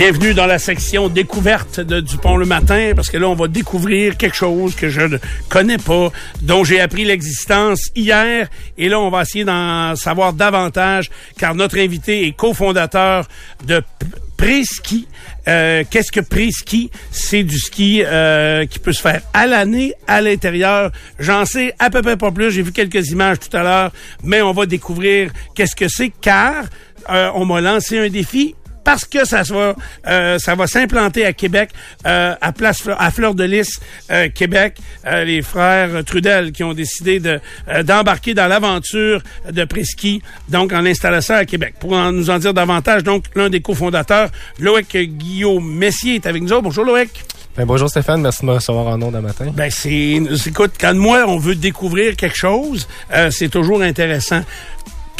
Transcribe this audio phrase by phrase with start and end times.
[0.00, 4.16] Bienvenue dans la section découverte de Dupont le matin, parce que là, on va découvrir
[4.16, 5.18] quelque chose que je ne
[5.50, 6.10] connais pas,
[6.40, 8.48] dont j'ai appris l'existence hier.
[8.78, 13.28] Et là, on va essayer d'en savoir davantage, car notre invité est cofondateur
[13.66, 14.06] de P-
[14.38, 15.06] Pré-ski.
[15.48, 16.90] Euh, Qu'est-ce que pré-ski?
[17.10, 20.92] C'est du ski euh, qui peut se faire à l'année, à l'intérieur.
[21.18, 22.50] J'en sais à peu près pas plus.
[22.50, 23.92] J'ai vu quelques images tout à l'heure,
[24.24, 26.64] mais on va découvrir qu'est-ce que c'est, car
[27.10, 28.54] euh, on m'a lancé un défi
[28.90, 29.76] parce que ça va,
[30.08, 31.70] euh, ça va s'implanter à Québec,
[32.06, 33.78] euh, à place à Fleur de Lys,
[34.10, 34.78] euh, Québec.
[35.06, 40.72] Euh, les frères Trudel qui ont décidé de euh, d'embarquer dans l'aventure de Presky, donc
[40.72, 41.74] en installant ça à Québec.
[41.78, 46.42] Pour en- nous en dire davantage, donc l'un des cofondateurs, Loïc Guillaume Messier, est avec
[46.42, 46.50] nous.
[46.52, 46.62] autres.
[46.62, 47.10] Bonjour Loïc.
[47.56, 49.52] Ben, bonjour Stéphane, merci de me recevoir en ondes un matin.
[49.54, 54.42] Ben c'est, écoute, quand moi on veut découvrir quelque chose, euh, c'est toujours intéressant.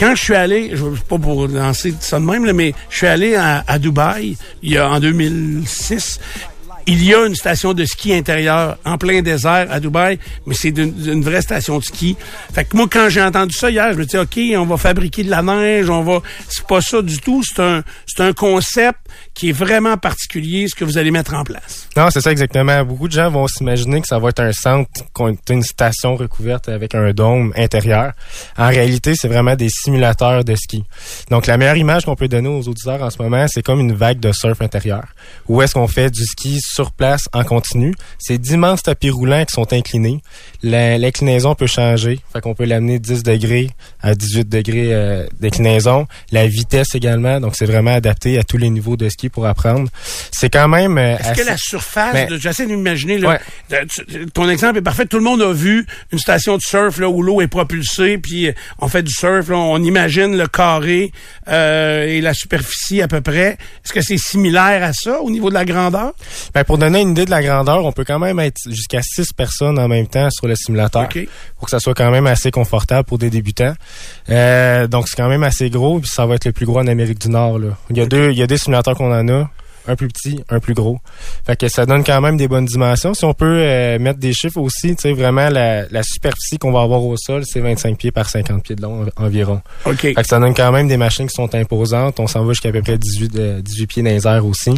[0.00, 3.06] Quand je suis allé, je pas pour lancer ça de même, là, mais je suis
[3.06, 6.18] allé à, à Dubaï il y a en 2006.
[6.86, 10.72] Il y a une station de ski intérieur en plein désert à Dubaï, mais c'est
[10.72, 12.16] d'une vraie station de ski.
[12.52, 15.22] Fait que moi, quand j'ai entendu ça hier, je me dis OK, on va fabriquer
[15.22, 16.20] de la neige, on va.
[16.48, 17.42] C'est pas ça du tout.
[17.44, 18.98] C'est un, c'est un concept
[19.34, 21.88] qui est vraiment particulier, ce que vous allez mettre en place.
[21.96, 22.84] Non, c'est ça exactement.
[22.84, 24.90] Beaucoup de gens vont s'imaginer que ça va être un centre,
[25.48, 28.12] une station recouverte avec un dôme intérieur.
[28.56, 30.84] En réalité, c'est vraiment des simulateurs de ski.
[31.30, 33.92] Donc, la meilleure image qu'on peut donner aux auditeurs en ce moment, c'est comme une
[33.92, 35.04] vague de surf intérieur.
[35.48, 37.94] Où est-ce qu'on fait du ski sur place en continu?
[38.18, 40.22] C'est d'immenses tapis roulants qui sont inclinés.
[40.62, 42.20] L'inclinaison peut changer.
[42.32, 43.70] Fait qu'on peut l'amener de 10 degrés
[44.02, 46.06] à 18 degrés euh, d'inclinaison.
[46.32, 47.40] La vitesse également.
[47.40, 49.88] Donc, c'est vraiment adapté à tous les niveaux de ski pour apprendre.
[50.32, 50.96] C'est quand même...
[50.98, 53.38] euh, Est-ce assez- que la surface, de- j'essaie d'imaginer, là,
[53.70, 53.86] Ouais.
[54.34, 55.06] ton exemple est parfait.
[55.06, 58.48] Tout le monde a vu une station de surf là, où l'eau est propulsée, puis
[58.48, 61.12] euh, on fait du surf, là, on imagine le carré
[61.48, 63.56] euh, et la superficie à peu près.
[63.84, 66.12] Est-ce que c'est similaire à ça au niveau de la grandeur?
[66.54, 69.32] Ben, pour donner une idée de la grandeur, on peut quand même être jusqu'à six
[69.32, 71.18] personnes en même temps sur le simulateur OK.
[71.58, 73.74] pour que ça soit quand même assez confortable pour des débutants.
[74.28, 76.86] Euh, donc c'est quand même assez gros, puis ça va être le plus gros en
[76.86, 77.58] Amérique du Nord.
[77.58, 77.68] Là.
[77.90, 79.50] Il y a deux, il y a des simulateurs qu'on en a.
[79.90, 81.00] Un plus petit, un plus gros.
[81.44, 83.12] Fait que ça donne quand même des bonnes dimensions.
[83.12, 86.70] Si on peut euh, mettre des chiffres aussi, tu sais, vraiment la, la superficie qu'on
[86.70, 89.60] va avoir au sol, c'est 25 pieds par 50 pieds de long en- environ.
[89.86, 90.00] OK.
[90.00, 92.20] Fait que ça donne quand même des machines qui sont imposantes.
[92.20, 94.70] On s'en va jusqu'à à peu près 18, euh, 18 pieds dans les airs aussi.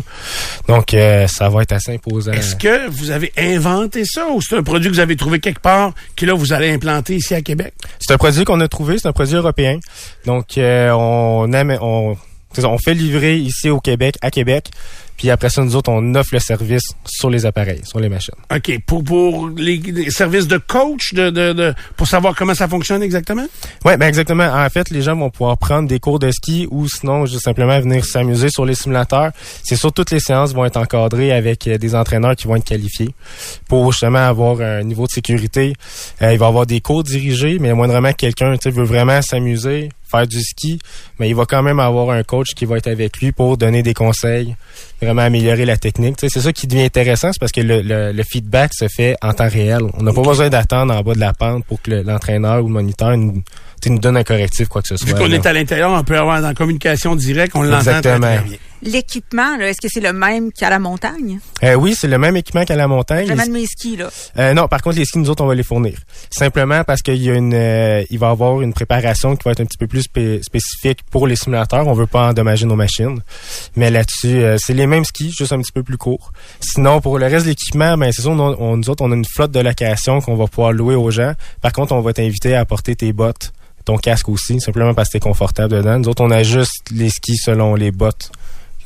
[0.66, 2.32] Donc, euh, ça va être assez imposant.
[2.32, 5.60] Est-ce que vous avez inventé ça ou c'est un produit que vous avez trouvé quelque
[5.60, 7.74] part que là, vous allez implanter ici à Québec?
[8.00, 9.78] C'est un produit qu'on a trouvé, c'est un produit européen.
[10.24, 12.16] Donc, on, aime, on,
[12.58, 14.70] on fait livrer ici au Québec, à Québec.
[15.16, 18.34] Puis après ça, nous autres, on offre le service sur les appareils, sur les machines.
[18.52, 18.78] OK.
[18.86, 23.02] Pour, pour les, les services de coach, de, de, de, pour savoir comment ça fonctionne
[23.02, 23.46] exactement?
[23.84, 24.44] Ouais, ben exactement.
[24.44, 27.78] En fait, les gens vont pouvoir prendre des cours de ski ou sinon juste simplement
[27.78, 29.30] venir s'amuser sur les simulateurs.
[29.62, 32.64] C'est sûr toutes les séances vont être encadrées avec euh, des entraîneurs qui vont être
[32.64, 33.14] qualifiés
[33.68, 35.74] pour justement avoir un niveau de sécurité.
[36.20, 39.90] Euh, il va y avoir des cours dirigés, mais moindrement que quelqu'un veut vraiment s'amuser,
[40.10, 40.78] faire du ski,
[41.18, 43.82] mais il va quand même avoir un coach qui va être avec lui pour donner
[43.82, 44.56] des conseils,
[45.06, 46.16] vraiment améliorer la technique.
[46.18, 49.32] C'est ça qui devient intéressant, c'est parce que le, le- le feedback se fait en
[49.32, 49.80] temps réel.
[49.94, 52.68] On n'a pas besoin d'attendre en bas de la pente pour que le- l'entraîneur ou
[52.68, 53.42] le moniteur nous,
[53.86, 55.08] nous donne un correctif, quoi que ce soit.
[55.08, 58.18] Vu qu'on est à l'intérieur, on peut avoir dans la communication directe, on l'entend très
[58.18, 58.42] bien.
[58.82, 61.38] L'équipement, est-ce que c'est le même qu'à la montagne?
[61.62, 63.26] Euh, oui, c'est le même équipement qu'à la montagne.
[63.26, 64.10] Vraiment de mes skis, là.
[64.38, 65.96] Euh, non, par contre, les skis, nous autres, on va les fournir.
[66.30, 69.52] Simplement parce qu'il y a une, euh, il va y avoir une préparation qui va
[69.52, 71.86] être un petit peu plus spé- spécifique pour les simulateurs.
[71.86, 73.20] On veut pas endommager nos machines.
[73.76, 76.32] Mais là-dessus, euh, c'est les mêmes skis, juste un petit peu plus courts.
[76.60, 79.24] Sinon, pour le reste de l'équipement, ben, c'est on, on- nous autres, on a une
[79.24, 81.34] flotte de location qu'on va pouvoir louer aux gens.
[81.60, 83.52] Par contre, on va t'inviter à apporter tes bottes,
[83.84, 85.98] ton casque aussi, simplement parce que t'es confortable dedans.
[86.00, 88.30] Nous autres, on ajuste les skis selon les bottes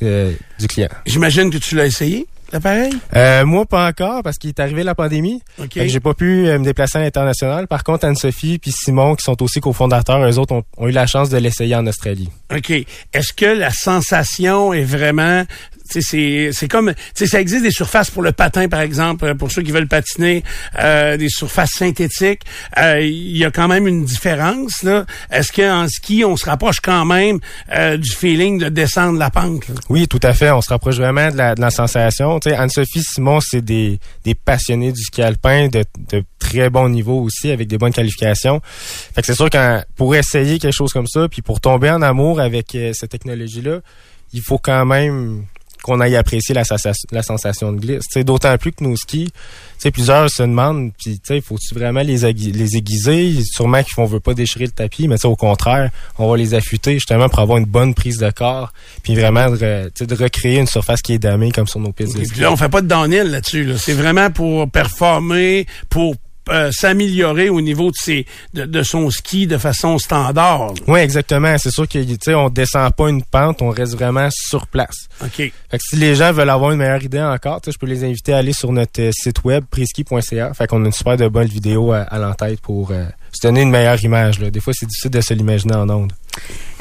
[0.03, 0.89] euh, du client.
[1.07, 2.93] J'imagine que tu l'as essayé, l'appareil?
[3.15, 5.43] Euh, moi, pas encore, parce qu'il est arrivé la pandémie.
[5.59, 5.75] OK.
[5.75, 7.67] Fait que j'ai pas pu euh, me déplacer à l'international.
[7.67, 11.07] Par contre, Anne-Sophie puis Simon, qui sont aussi cofondateurs, eux autres ont, ont eu la
[11.07, 12.29] chance de l'essayer en Australie.
[12.55, 12.71] OK.
[12.71, 15.45] Est-ce que la sensation est vraiment
[15.89, 19.73] c'est comme ça existe des surfaces pour le patin par exemple euh, pour ceux qui
[19.73, 20.43] veulent patiner
[20.79, 22.43] euh, des surfaces synthétiques
[22.79, 26.81] Euh, il y a quand même une différence là est-ce qu'en ski on se rapproche
[26.81, 27.39] quand même
[27.75, 29.65] euh, du feeling de descendre la pente?
[29.89, 30.51] Oui, tout à fait.
[30.51, 32.39] On se rapproche vraiment de la, de la sensation.
[32.45, 37.51] Anne-Sophie Simon, c'est des, des passionnés du ski alpin de, de très bon niveau aussi,
[37.51, 38.61] avec des bonnes qualifications.
[38.65, 42.03] Fait que c'est sûr que pour essayer quelque chose comme ça, puis pour tomber en
[42.03, 43.81] amour avec euh, cette technologie-là,
[44.33, 45.45] il faut quand même
[45.87, 48.03] qu'on aille apprécier la, sensa- la sensation de glisse.
[48.11, 49.31] Sais, D'autant plus que nos skis,
[49.81, 53.39] tu plusieurs se demandent, puis tu sais, faut-tu vraiment les, aiguiser, les aiguiser?
[53.45, 57.29] Sûrement qu'on veut pas déchirer le tapis, mais au contraire, on va les affûter justement
[57.29, 58.73] pour avoir une bonne prise de corps,
[59.03, 62.23] puis vraiment de, de recréer une surface qui est damée comme sur nos pistes de
[62.23, 62.33] Et ski.
[62.33, 63.79] puis là on fait pas de downhill là-dessus là.
[63.79, 66.17] c'est vraiment pour performer pour
[66.49, 70.75] euh, s'améliorer au niveau de ses de, de son ski de façon standard.
[70.87, 71.57] Oui, exactement.
[71.59, 75.09] C'est sûr que tu sais, on descend pas une pente, on reste vraiment sur place.
[75.23, 78.05] OK Fait que si les gens veulent avoir une meilleure idée encore, je peux les
[78.05, 80.55] inviter à aller sur notre euh, site web priski.ca.
[80.55, 83.07] Fait qu'on a une super de bonne vidéo à, à l'entête pour euh,
[83.37, 84.41] se donner une meilleure image.
[84.41, 84.51] Là.
[84.51, 86.13] Des fois, c'est difficile de se l'imaginer en ondes.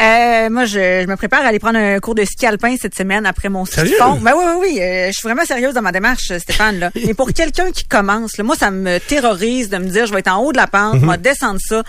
[0.02, 2.96] Euh, moi, je, je me prépare à aller prendre un cours de ski alpin cette
[2.96, 4.20] semaine après mon ski de fond.
[4.22, 4.82] Ben oui, oui, oui.
[4.82, 6.80] euh, je suis vraiment sérieuse dans ma démarche, Stéphane.
[6.80, 6.92] Là.
[7.06, 10.20] Mais pour quelqu'un qui commence, là, moi, ça me terrorise de me dire, je vais
[10.20, 11.84] être en haut de la pente, je vais descendre ça.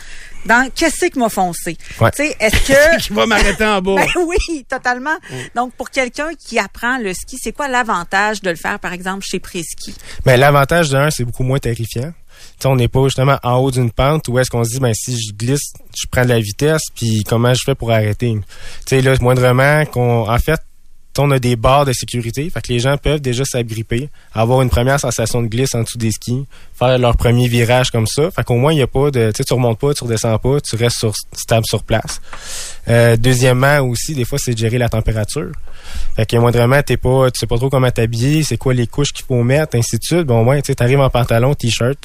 [0.45, 1.77] Dans qu'est-ce qui m'a foncé?
[2.01, 2.12] Ouais.
[2.12, 3.97] Tu sais, est-ce que qui va m'arrêter en bas?
[4.15, 5.17] Ben oui, totalement.
[5.57, 9.25] Donc, pour quelqu'un qui apprend le ski, c'est quoi l'avantage de le faire, par exemple,
[9.29, 9.93] chez Préski?
[10.25, 12.12] Mais l'avantage d'un, c'est beaucoup moins terrifiant.
[12.58, 14.94] Sais, on n'est pas justement en haut d'une pente où est-ce qu'on se dit, ben
[14.94, 18.32] si je glisse, je prends de la vitesse, puis comment je fais pour arrêter?
[18.35, 18.43] Tu
[18.87, 20.61] sais, là, moindrement qu'on, en fait,
[21.19, 24.70] on a des barres de sécurité, fait que les gens peuvent déjà s'agripper, avoir une
[24.70, 26.44] première sensation de glisse en dessous des skis,
[26.79, 28.31] faire leur premier virage comme ça.
[28.31, 30.61] Fait qu'au moins, il n'y a pas de, tu tu remontes pas, tu redescends pas,
[30.61, 32.20] tu restes sur, stable sur place.
[32.88, 35.52] Euh, deuxièmement aussi, des fois, c'est de gérer la température.
[36.17, 39.12] Fait que moindrement, t'es pas, tu sais pas trop comment t'habiller, c'est quoi les couches
[39.12, 40.26] qu'il faut mettre, ainsi de suite.
[40.26, 41.99] Bon, au moins, tu sais, t'arrives en pantalon, t-shirt,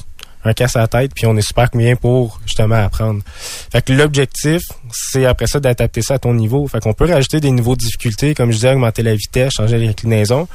[0.44, 3.22] un casse à la tête, puis on est super bien pour justement apprendre.
[3.70, 6.66] Fait que l'objectif, c'est après ça d'adapter ça à ton niveau.
[6.66, 9.78] Fait qu'on peut rajouter des niveaux de difficulté, comme je disais, augmenter la vitesse, changer
[9.78, 10.48] l'inclinaison.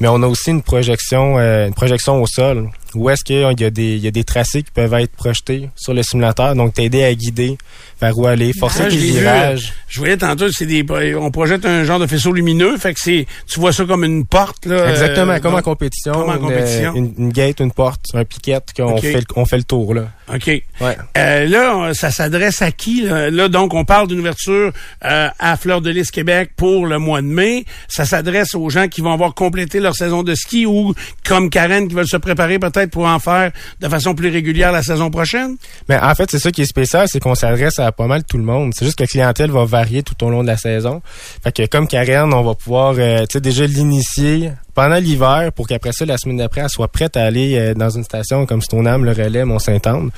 [0.00, 3.64] Mais on a aussi une projection, euh, une projection au sol, où est-ce qu'il y
[3.64, 6.74] a des, il y a des tracés qui peuvent être projetés sur le simulateur, donc
[6.74, 7.58] t'aider à guider
[8.00, 9.72] vers où aller, forcer Ah, tes virages.
[9.88, 10.84] Je voyais tantôt, c'est des,
[11.16, 14.24] on projette un genre de faisceau lumineux, fait que c'est, tu vois ça comme une
[14.24, 14.88] porte là.
[14.90, 16.12] Exactement, euh, comme en compétition.
[16.12, 16.94] comme en une, compétition.
[16.94, 20.08] Une, une gate, une porte, un piquette, qu'on fait, le- on fait le tour, là.
[20.32, 20.46] OK.
[20.46, 20.96] Ouais.
[21.16, 23.02] Euh, là, ça s'adresse à qui?
[23.02, 23.30] Là?
[23.30, 24.72] Là, donc, on parle d'une ouverture
[25.04, 27.64] euh, à Fleur de Lys Québec pour le mois de mai.
[27.88, 30.94] Ça s'adresse aux gens qui vont avoir complété leur saison de ski ou,
[31.26, 34.82] comme Karen, qui veulent se préparer peut-être pour en faire de façon plus régulière la
[34.82, 35.56] saison prochaine?
[35.88, 38.38] Mais en fait, c'est ça qui est spécial, c'est qu'on s'adresse à pas mal tout
[38.38, 38.72] le monde.
[38.74, 41.02] C'est juste que la clientèle va varier tout au long de la saison.
[41.42, 46.04] Fait que comme Karen, on va pouvoir euh, déjà l'initier pendant l'hiver pour qu'après ça,
[46.04, 49.10] la semaine d'après, elle soit prête à aller euh, dans une station comme Stoneham, le
[49.10, 50.10] Relais, Mont-Saint-Anne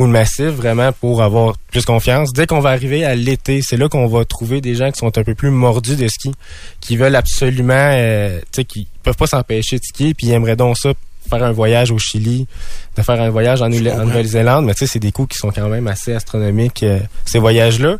[0.00, 2.32] ou le Massif, vraiment pour avoir plus confiance.
[2.32, 5.16] Dès qu'on va arriver à l'été, c'est là qu'on va trouver des gens qui sont
[5.16, 6.32] un peu plus mordus de ski,
[6.80, 10.76] qui veulent absolument, euh, tu qui peuvent pas s'empêcher de skier, puis ils aimeraient donc
[10.76, 10.92] ça
[11.30, 12.46] faire un voyage au Chili,
[12.96, 13.68] de faire un voyage en.
[13.70, 17.38] Nouvelle-Zélande, mais tu sais, c'est des coûts qui sont quand même assez astronomiques, euh, ces
[17.38, 17.96] voyages-là.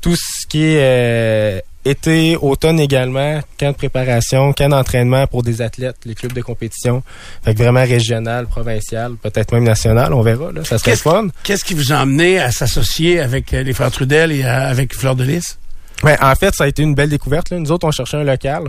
[0.00, 5.62] Tout ce qui est euh, été, automne également, camp de préparation, camp d'entraînement pour des
[5.62, 7.02] athlètes, les clubs de compétition,
[7.44, 11.28] fait que vraiment régional, provincial, peut-être même national, on verra, là, ça serait Qu'est-ce- fun.
[11.44, 14.94] Qu'est-ce qui vous a amené à s'associer avec euh, les frères Trudel et à- avec
[14.94, 15.58] Fleur de Lys?
[16.02, 17.50] Ben, en fait, ça a été une belle découverte.
[17.50, 17.58] Là.
[17.58, 18.64] Nous autres, on cherchait un local.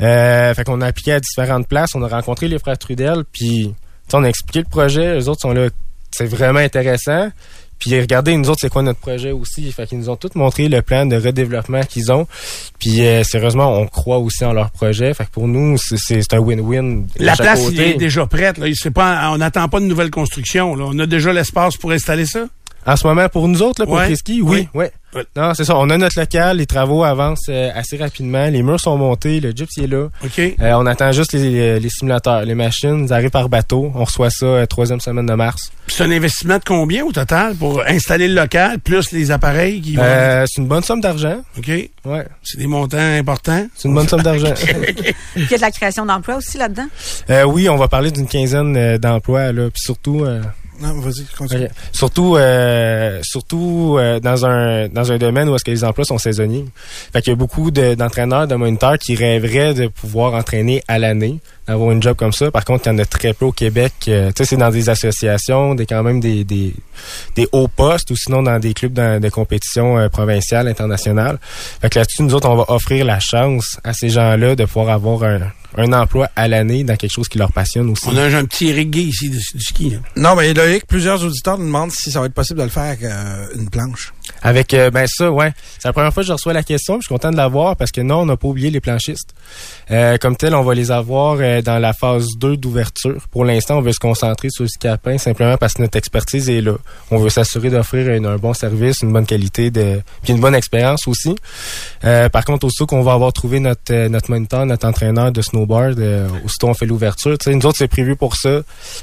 [0.00, 1.90] Euh, fait qu'on a appliqué à différentes places.
[1.94, 3.74] On a rencontré les frères Trudel, puis
[4.12, 5.14] on a expliqué le projet.
[5.14, 5.68] Les autres sont là.
[6.10, 7.28] C'est vraiment intéressant.
[7.78, 9.70] Puis regardez, nous autres, c'est quoi notre projet aussi?
[9.72, 12.26] Fait qu'ils nous ont tous montré le plan de redéveloppement qu'ils ont.
[12.78, 15.12] Puis euh, sérieusement, on croit aussi en leur projet.
[15.12, 17.06] Fait que pour nous, c'est- un win-win.
[17.18, 18.58] La place il est déjà prête.
[18.58, 18.68] Là.
[18.68, 20.76] Il pas, on n'attend pas de nouvelle construction.
[20.76, 20.84] Là.
[20.88, 22.46] On a déjà l'espace pour installer ça?
[22.86, 24.04] En ce moment, pour nous autres, là, pour Ouais.
[24.06, 24.84] Frisky, oui, oui.
[25.14, 25.24] Ouais.
[25.36, 25.76] Non, c'est ça.
[25.76, 26.56] On a notre local.
[26.56, 28.48] Les travaux avancent euh, assez rapidement.
[28.48, 29.38] Les murs sont montés.
[29.38, 30.08] Le gyps il est là.
[30.24, 30.38] OK?
[30.40, 33.92] Euh, on attend juste les, les simulateurs, les machines, ils arrivent par bateau.
[33.94, 35.70] On reçoit ça euh, troisième semaine de mars.
[35.86, 39.80] Puis c'est un investissement de combien au total pour installer le local plus les appareils
[39.80, 40.02] qui vont.
[40.04, 41.36] Euh, c'est une bonne somme d'argent.
[41.56, 41.68] OK?
[41.68, 43.66] Ouais, C'est des montants importants?
[43.76, 44.52] c'est une bonne somme d'argent.
[44.82, 46.86] Puis il y a de la création d'emplois aussi là-dedans?
[47.30, 50.26] Euh, oui, on va parler d'une quinzaine euh, d'emplois là, puis surtout.
[51.92, 56.18] Surtout, euh, surtout euh, dans un dans un domaine où est-ce que les emplois sont
[56.18, 56.64] saisonniers.
[57.12, 60.98] Fait qu'il y a beaucoup de- d'entraîneurs, de, moniteurs qui rêveraient de pouvoir entraîner à
[60.98, 62.50] l'année, d'avoir une job comme ça.
[62.50, 63.92] Par contre, il y en a très peu au Québec.
[64.08, 66.74] Euh, tu sais, c'est dans des associations, des quand même des, des,
[67.36, 71.38] des hauts postes ou sinon dans des clubs de compétition euh, provinciale, internationale.
[71.80, 74.90] Fait que là-dessus, nous autres, on va offrir la chance à ces gens-là de pouvoir
[74.90, 75.40] avoir un,
[75.76, 78.04] un emploi à l'année dans quelque chose qui leur passionne aussi.
[78.08, 79.94] On a un, petit reggae ici du, du ski.
[79.94, 80.02] hein.
[80.16, 82.84] Non, mais Loïc, plusieurs auditeurs nous demandent si ça va être possible de le faire
[82.84, 84.12] avec euh, une planche.
[84.42, 85.52] Avec euh, ben ça, ouais.
[85.78, 86.96] C'est la première fois que je reçois la question.
[86.96, 89.34] Je suis content de l'avoir parce que non, on n'a pas oublié les planchistes.
[89.90, 93.22] Euh, comme tel, on va les avoir euh, dans la phase 2 d'ouverture.
[93.30, 96.48] Pour l'instant, on veut se concentrer sur le ski alpin simplement parce que notre expertise
[96.48, 96.74] est là.
[97.10, 101.06] On veut s'assurer d'offrir un, bon service, une bonne qualité, de, puis une bonne expérience
[101.06, 101.34] aussi.
[102.04, 105.42] Euh, par contre, aussitôt qu'on va avoir trouvé notre euh, notre moniteur, notre entraîneur de
[105.42, 107.36] snowboard, euh, aussitôt on fait l'ouverture.
[107.46, 108.62] Nous autres, c'est prévu pour ça.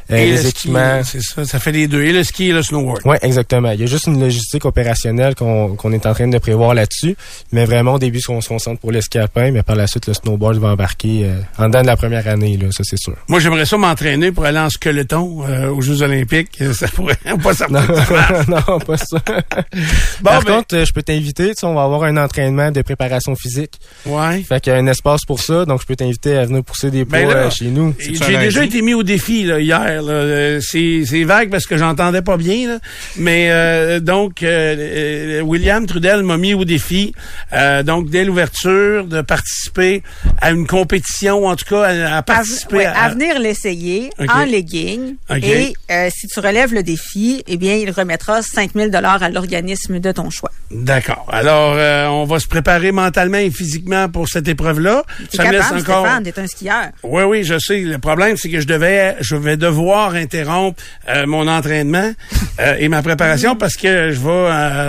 [0.10, 1.02] Et les le équipements.
[1.04, 1.46] c'est ça.
[1.46, 2.04] Ça fait les deux.
[2.04, 3.02] Et le ski et le snowboard.
[3.06, 3.72] Oui, exactement.
[3.72, 7.16] Il y a juste une logistique opérationnelle qu'on est en train de prévoir là-dessus.
[7.52, 10.08] Mais vraiment, au début, on se concentre pour le ski alpin, mais par la suite,
[10.08, 13.16] le snowboard va embarquer euh, en dedans de la première année, là, ça c'est sûr.
[13.28, 16.62] Moi, j'aimerais ça m'entraîner pour aller en skeleton euh, aux Jeux Olympiques.
[16.74, 18.48] Ça pourrait pas Non, ça marche.
[18.48, 19.18] non, pas ça.
[20.22, 23.36] Bon, par ben- contre, euh, je peux t'inviter, on va avoir un entraînement de préparation
[23.36, 23.74] physique.
[24.06, 24.42] Ouais.
[24.42, 26.92] Fait qu'il y a un espace pour ça, donc je peux t'inviter à venir pousser
[26.92, 27.94] des poids Ben là, euh, chez nous.
[28.00, 30.02] J'ai déjà été mis au défi là, hier.
[30.02, 30.60] là.
[30.62, 32.68] C'est c'est vague parce que j'entendais pas bien.
[32.68, 32.80] là.
[33.18, 37.14] Mais euh, donc, euh, euh, William Trudel m'a mis au défi,
[37.54, 40.04] euh, donc dès l'ouverture, de participer
[40.40, 43.04] à une compétition, en tout cas, à, à À, participer ouais, à...
[43.04, 45.16] à venir l'essayer en legging.
[45.42, 50.00] Et euh, si tu relèves le défi, eh bien, il remettra 5000 dollars à l'organisme
[50.00, 50.52] de ton choix.
[50.72, 51.28] D'accord.
[51.32, 55.04] Alors, euh, on va se préparer mentalement et physiquement pour cette épreuve-là.
[55.34, 56.06] Ça me laisse capable, encore...
[56.06, 56.84] Stéphane, t'es un skieur.
[57.04, 57.80] Oui, oui, je sais.
[57.82, 62.12] Le problème, c'est que je devais, je vais devoir interrompre euh, mon entraînement
[62.60, 64.30] euh, et ma préparation parce que je vais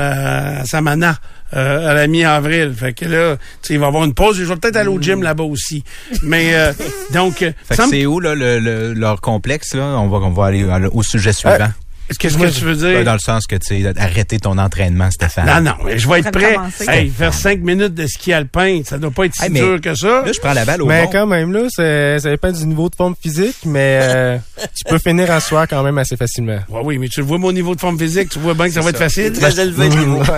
[0.03, 1.17] à, à Samana.
[1.55, 2.73] euh, à la mi-avril.
[2.75, 4.37] Fait que là, tu sais, il va y avoir une pause.
[4.39, 5.85] Je vais peut-être aller au gym là-bas aussi.
[6.23, 6.73] Mais euh,
[7.13, 9.83] donc, euh, Fait que c'est où là, le, le- leur complexe là?
[9.99, 11.57] On va on va aller au sujet suivant.
[12.19, 12.99] Qu'est-ce que tu veux dire?
[12.99, 15.47] Ouais, dans le sens que tu sais arrêter ton entraînement, Stéphane.
[15.47, 16.57] Non, non, mais je vais être prêt.
[16.89, 19.95] Hey, faire cinq minutes de ski alpin, ça doit pas être si Hey, dur que
[19.95, 20.23] ça.
[20.25, 21.11] Là, je prends la balle au Mais bon.
[21.11, 24.39] quand même, là, ça dépend du niveau de forme physique, mais euh,
[24.75, 26.59] tu peux finir en soir quand même assez facilement.
[26.69, 28.81] Ouais, oui, mais tu vois mon niveau de forme physique, tu vois bien que ça
[28.81, 29.33] va être facile.
[29.33, 30.23] Très élevé le niveau.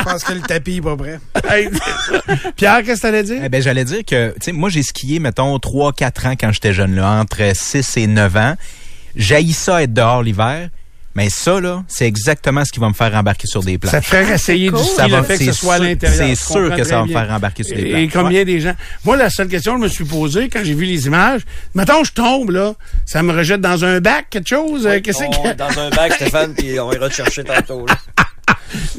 [0.00, 1.20] Je pense que le tapis est pas prêt.
[1.48, 1.68] Hey,
[2.56, 3.40] Pierre, qu'est-ce que t'allais dire?
[3.44, 6.72] Eh ben, j'allais dire que, tu sais, moi, j'ai skié, mettons, 3-4 ans quand j'étais
[6.72, 8.54] jeune, là, entre 6 et 9 ans.
[9.16, 10.68] J'haïs ça être dehors l'hiver.
[11.16, 13.90] Mais ça, là, c'est exactement ce qui va me faire embarquer sur des plages.
[13.90, 15.84] Ça te fait essayer du ski, Ça va- fait que ce c'est soit à sûr-
[15.86, 16.18] l'intérieur.
[16.28, 18.02] c'est sûr que ça va me faire embarquer sur des plages.
[18.02, 18.74] et combien des gens...
[19.04, 21.40] Moi, la seule question que je me suis posée quand j'ai vu les images,
[21.74, 22.74] mettons, je tombe, là,
[23.06, 24.86] ça me rejette dans un bac, quelque chose?
[24.86, 25.52] euh, Qu'est-ce On- que...
[25.54, 27.86] Dans un bac, Stéphane, puis on ira te chercher tantôt.
[27.86, 27.96] là.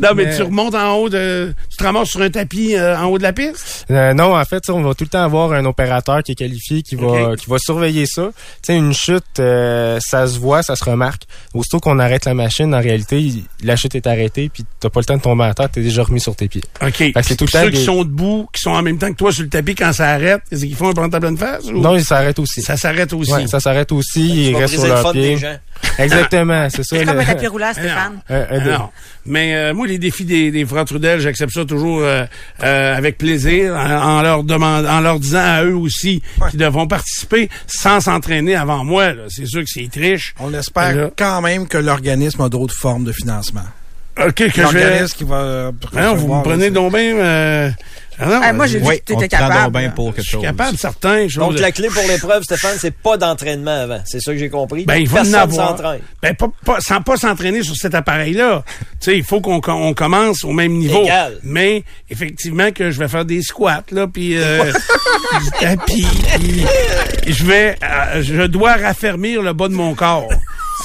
[0.02, 1.54] Non, mais, Mais- tu remontes en haut de...
[1.70, 3.86] Tu te ramasses sur un tapis euh, en haut de la piste?
[3.92, 6.82] Euh, non, en fait, on va tout le temps avoir un opérateur qui est qualifié,
[6.82, 8.30] qui va, qui va surveiller ça.
[8.62, 11.24] Tu sais, une chute, euh, ça se voit, ça se remarque.
[11.54, 13.32] Aussitôt qu'on arrête la machine, en réalité,
[13.64, 16.04] la chute est arrêtée, puis t'as pas le temps de tomber à terre, t'es déjà
[16.04, 16.64] remis sur tes pieds.
[16.82, 17.12] OK.
[17.14, 19.32] que c'est tout le Ceux qui sont debout, qui sont en même temps que toi
[19.32, 21.66] sur le tapis quand ça arrête, c'est qu'ils font un prendre ta pleine face?
[21.66, 21.80] Ou...
[21.82, 22.62] Non, il s'arrête aussi.
[22.62, 23.32] Ça s'arrête aussi.
[23.32, 25.38] Ouais, ça s'arrête aussi, Tu il vas reste briser sur le leurs des pieds.
[25.38, 25.56] gens.
[25.98, 26.98] Exactement, c'est ça.
[26.98, 28.22] C'est comme un tapis roulant, Stéphane.
[28.30, 28.90] un- un Ah non.
[29.26, 32.26] Mais euh, moi, les défis des, des frères Trudel, j'accepte ça toujours euh,
[32.64, 36.88] euh, avec plaisir, en, en leur demandant, en leur disant à eux aussi qu'ils devront
[36.88, 39.14] participer sans s'entraîner avant moi.
[39.14, 39.24] là.
[39.30, 40.34] C'est sûr que c'est triche.
[40.40, 41.10] On espère Là.
[41.18, 43.62] quand même que l'organisme a d'autres formes de financement.
[44.20, 45.06] OK, que je vais...
[45.16, 45.36] Qui va...
[45.36, 47.74] euh, non, vous me prenez donc bien...
[48.20, 49.78] ah non, Ah, moi, j'ai vu Oui, que donc capable.
[49.78, 50.42] bien pour je suis chose.
[50.42, 51.28] capable, certains.
[51.28, 51.38] choses.
[51.38, 54.02] Donc, la clé pour l'épreuve, Stéphane, c'est pas d'entraînement avant.
[54.06, 54.86] C'est ça que j'ai compris.
[54.86, 55.76] Ben, il faut en avoir.
[56.22, 58.64] Ben, pas, pas, sans pas s'entraîner sur cet appareil-là.
[59.00, 61.04] tu sais, il faut qu'on on commence au même niveau.
[61.04, 61.38] Égal.
[61.44, 64.72] Mais, effectivement, que je vais faire des squats, là, puis euh,
[67.28, 70.28] je vais, euh, je dois raffermir le bas de mon corps.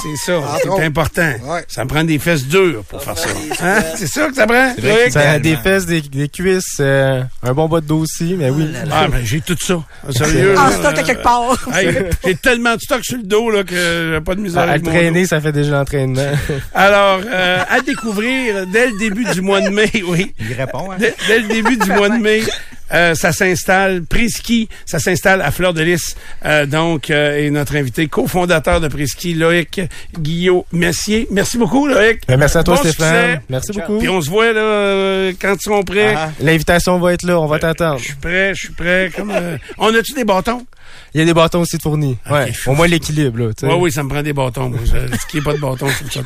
[0.01, 1.33] C'est ça, Entre c'est important.
[1.43, 1.65] Ouais.
[1.67, 3.27] Ça me prend des fesses dures pour faire ça.
[3.27, 3.83] prend des Hein?
[3.95, 4.73] C'est ça que ça prend?
[4.75, 8.35] Que Ça a des fesses, des, des cuisses, euh, un bon bas de dos aussi,
[8.37, 8.69] mais oui.
[8.91, 9.81] Ah, ben, j'ai tout ça.
[10.11, 10.57] Sérieux.
[10.57, 11.57] En stock à quelque part.
[11.73, 14.71] hey, j'ai tellement de stock sur le dos là, que j'ai pas de misère À,
[14.71, 16.21] avec traîner, ça fait déjà l'entraînement.
[16.73, 20.33] Alors, euh, à découvrir dès le début du mois de mai, oui.
[20.39, 20.95] Il répond, hein?
[20.99, 22.43] Dès, dès le début du mois de mai,
[22.93, 24.03] euh, ça s'installe.
[24.03, 26.15] Preski, ça s'installe à Fleur de Lys.
[26.45, 29.81] Euh, donc, euh, et notre invité, cofondateur de Preski, Loïc
[30.17, 31.27] Guillaume Messier.
[31.31, 32.21] Merci beaucoup, Loïc.
[32.27, 33.07] Ben, merci à toi, Bon Stéphane.
[33.07, 33.41] succès.
[33.49, 33.81] Merci Ciao.
[33.87, 33.99] beaucoup.
[33.99, 36.13] Puis on se voit là euh, quand ils seront prêts.
[36.15, 36.31] Ah.
[36.39, 37.99] L'invitation va être là, on va t'attendre.
[37.99, 39.11] Je suis prêt, je suis prêt.
[39.15, 40.65] Comme, euh, on a-tu des bâtons?
[41.13, 42.17] Il y a des bâtons aussi de fournis.
[42.29, 42.51] Ouais.
[42.51, 42.71] fou.
[42.71, 43.53] Au moins l'équilibre, là.
[43.53, 43.73] tu sais.
[43.73, 44.69] Oui, oui, ça me prend des bâtons.
[44.69, 44.79] Moi.
[44.85, 46.21] Ce qui est pas de bâton, c'est ça.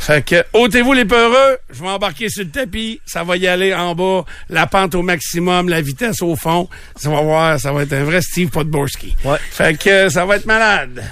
[0.00, 1.56] Fait que, ôtez-vous les peureux.
[1.72, 3.00] Je vais embarquer sur le tapis.
[3.06, 4.24] Ça va y aller en bas.
[4.50, 6.68] La pente au maximum, la vitesse au fond.
[6.96, 9.16] Ça va voir, ça va être un vrai Steve Podborski.
[9.24, 9.38] Ouais.
[9.50, 11.02] Fait que, ça va être malade.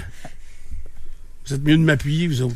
[1.47, 2.55] Vous êtes mieux de m'appuyer, vous autres.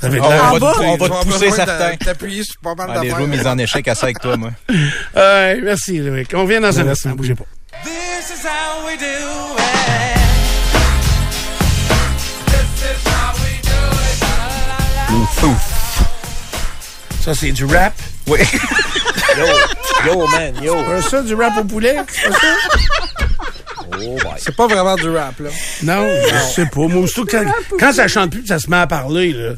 [0.00, 1.96] Ça va être On va, te- on va te pousser certains.
[1.96, 3.18] T'appuyer sur pas mal Ah, d'affaires.
[3.18, 4.50] jours mis en échec à ça avec toi, moi.
[5.16, 6.30] Ouais, merci, Loïc.
[6.34, 7.10] On vient dans un instant.
[7.10, 7.44] Bougez pas.
[7.84, 8.46] This is
[17.24, 17.94] Ça, c'est du rap?
[18.26, 18.38] Oui.
[20.06, 20.74] Yo, man, yo.
[20.84, 21.96] Pas ça, du rap au poulet?
[22.08, 22.46] C'est pas ça?
[23.96, 24.16] Oh.
[24.38, 25.50] C'est pas vraiment du rap, là.
[25.82, 26.80] Non, je sais pas.
[26.88, 27.44] Moi, surtout quand,
[27.78, 29.52] quand ça chante plus, ça se met à parler, là.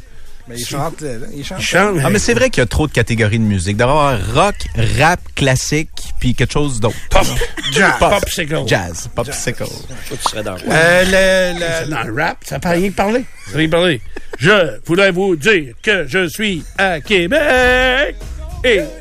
[0.48, 1.58] Mais il chante, là, il chante.
[1.58, 1.96] Il chante.
[2.04, 3.76] Ah, mais c'est vrai qu'il y a trop de catégories de musique.
[3.76, 4.54] D'avoir rock,
[4.98, 6.94] rap, classique, puis quelque chose d'autre.
[7.10, 7.26] Pop.
[7.72, 7.94] Jazz.
[7.98, 8.62] Popsicle.
[8.66, 9.64] Jazz, popsicle.
[9.64, 10.72] Toi, tu serais dans quoi?
[10.72, 13.24] Euh, le, le- C'est dans le rap, ça fait rien que parler.
[13.50, 14.00] Ça rien que parler.
[14.38, 18.14] Je voudrais vous dire que je suis à Québec.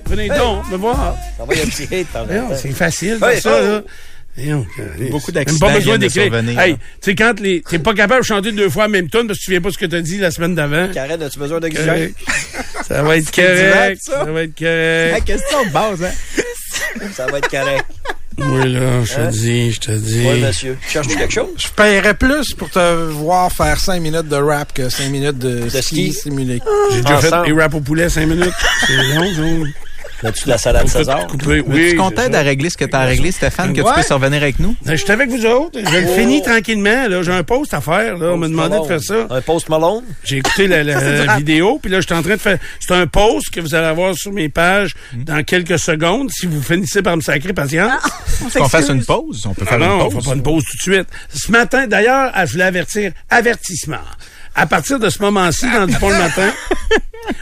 [0.05, 1.15] Venez donc me voir.
[1.37, 2.07] Ça va y un petit hate.
[2.61, 3.65] C'est facile, Ouais, ça, oh.
[3.65, 3.81] là.
[4.37, 4.61] Euh,
[5.11, 6.33] Beaucoup Même d'accidents pas besoin de d'écrire.
[6.59, 9.27] Hey, tu sais, quand les, t'es pas capable de chanter deux fois la même tune
[9.27, 10.89] parce que tu ne souviens pas ce que t'as dit la semaine d'avant.
[10.93, 11.61] Karen, as-tu besoin?
[11.61, 12.15] Correct.
[12.85, 14.01] Ça va être correct.
[14.01, 14.23] ça?
[14.25, 15.25] Va être La correct.
[15.25, 16.11] question de base, hein?
[17.13, 17.85] Ça va être correct.
[18.37, 19.27] Oui, là, je te Hein?
[19.29, 20.23] dis, je te dis.
[20.27, 20.77] Oui, monsieur.
[20.89, 21.49] Cherches-tu quelque chose?
[21.57, 25.69] je paierais plus pour te voir faire 5 minutes de rap que 5 minutes de,
[25.69, 26.13] ski, ski.
[26.13, 26.59] simulé.
[26.91, 27.45] J'ai déjà fait Ensemble.
[27.55, 28.53] des rap au poulet cinq minutes.
[28.87, 29.63] C'est long.
[30.25, 31.27] As-tu de la salade César?
[31.27, 31.63] Coupé.
[31.63, 31.97] tu Oui.
[32.15, 32.39] t'aide ça.
[32.39, 34.75] à régler ce que t'as à régler, Stéphane, que tu puisses revenir avec nous?
[34.85, 35.79] Je suis avec vous autres.
[35.79, 36.15] Je le Oh.
[36.17, 37.07] finis tranquillement.
[37.07, 38.17] Là, j'ai un post à faire.
[38.17, 38.31] Là.
[38.33, 39.27] On m'a demandé de faire ça.
[39.29, 40.03] Un post Malone?
[40.23, 42.57] J'ai écouté la, la vidéo, puis là, je suis en train de faire.
[42.79, 46.29] C'est un post que vous allez avoir sur mes pages dans quelques secondes.
[46.31, 47.91] Si vous finissez par me sacrer patience.
[48.41, 48.89] On Qu'on fasse s'excuse.
[48.95, 49.45] une pause?
[49.47, 50.25] On peut Ah faire non, on une fera pause.
[50.25, 51.07] pas une pause tout de suite.
[51.33, 53.97] Ce matin, d'ailleurs, ah, je voulais avertir, avertissement.
[54.55, 56.49] À partir de ce moment-ci, dans du pont le matin,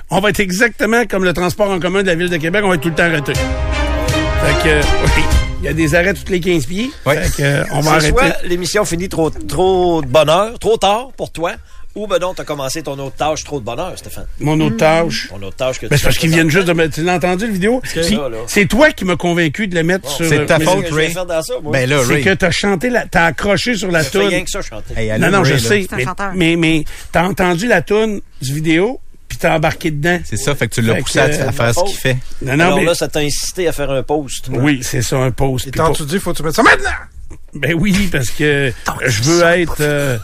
[0.09, 2.69] on va être exactement comme le transport en commun de la ville de Québec, on
[2.69, 3.33] va être tout le temps arrêté.
[3.33, 5.23] Fait que, oui,
[5.59, 6.91] il y a des arrêts toutes les 15 pieds.
[7.05, 7.21] Ouais.
[7.23, 8.33] Fait que, euh, on va arrêter.
[8.45, 11.53] l'émission finit trop, trop de bonheur, trop tard pour toi,
[11.95, 14.25] ou ben non, t'as commencé ton autre tâche trop de bonheur, Stéphane?
[14.39, 15.27] Mon autre tâche?
[15.29, 16.95] Ton autre tâche que Ben, c'est parce qu'ils viennent juste de mettre.
[16.95, 17.81] Tu l'as entendu, le vidéo?
[18.47, 20.25] C'est toi qui m'as convaincu de le mettre sur.
[20.27, 21.13] c'est euh, ta faute, Qu'est-ce que je vais Ray.
[21.13, 21.71] faire dans ça, moi?
[21.71, 24.27] Ben là, C'est que t'as chanté, la, t'as accroché sur la toune.
[24.27, 24.93] rien que ça chanter.
[24.97, 25.87] Hey, Non, non, je Ray, sais.
[25.95, 30.19] Mais, mais, mais t'as entendu la toune du vidéo, puis t'as embarqué dedans.
[30.25, 32.17] C'est ça, fait que tu l'as Fait poussé à, à faire ce qu'il fait.
[32.41, 32.85] Non, non, Alors mais.
[32.85, 34.47] là, ça t'a incité à faire un post.
[34.51, 35.67] Oui, c'est ça, un post.
[35.67, 36.89] Et tant pour- tu dis, faut que tu mettes ça maintenant!
[37.55, 38.73] Ben oui, parce que
[39.05, 40.19] je veux être.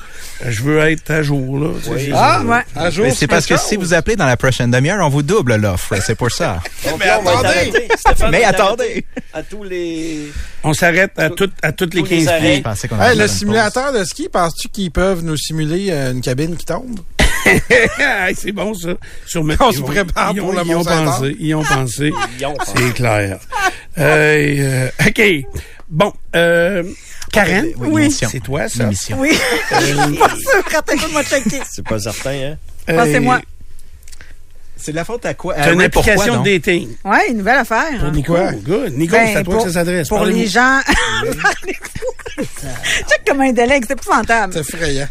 [0.48, 1.70] Je veux être à jour, là.
[1.88, 2.12] Oui.
[2.14, 2.42] Ah!
[2.46, 2.62] Ouais.
[2.76, 5.22] À jour, Mais c'est parce que si vous appelez dans la prochaine demi-heure, on vous
[5.24, 5.96] double l'offre.
[6.02, 6.62] C'est pour ça.
[6.90, 7.88] Donc Mais là, on attendez.
[8.32, 9.06] Mais attendez.
[9.34, 10.32] À tous les...
[10.64, 12.64] On s'arrête à, tout, à toutes les Tous les 15 arrêts.
[12.66, 12.98] Je pieds.
[13.02, 17.00] Hey, le simulateur de ski, penses-tu qu'ils peuvent nous simuler euh, une cabine qui tombe?
[18.00, 18.90] Hey, c'est bon, ça.
[19.26, 19.54] Sûrement.
[19.60, 21.36] On Ils se ont- prépare ils pour ont- le Ils ont pensé.
[21.40, 22.14] Ils ont pensé.
[22.40, 22.72] Ils ont pensé.
[22.76, 23.40] C'est clair.
[23.98, 25.22] Euh, euh, OK.
[25.90, 26.14] Bon.
[26.36, 26.84] Euh,
[27.32, 27.66] Karen?
[27.78, 28.84] Oui, c'est toi, ça?
[28.84, 29.20] L'émission.
[29.20, 29.32] Oui.
[29.80, 30.64] Je suis pas sûre.
[30.78, 31.62] Attends, moi checker.
[31.70, 32.58] C'est pas certain, hein?
[32.90, 33.40] Euh, Pensez-moi.
[34.76, 35.56] C'est de la faute à quoi?
[35.62, 36.90] C'est une ouais, pourquoi application de dating.
[37.04, 38.00] Ouais, une nouvelle affaire.
[38.00, 38.34] Pour Nico.
[38.34, 38.52] Quoi?
[38.54, 38.94] Good.
[38.98, 40.08] Nico, Ben, c'est à toi pour- que ça s'adresse.
[40.08, 40.80] Pour les gens.
[41.42, 42.44] Parlez-vous.
[43.10, 44.54] Check comme un délègue, c'est épouvantable.
[44.54, 45.08] C'est effrayant.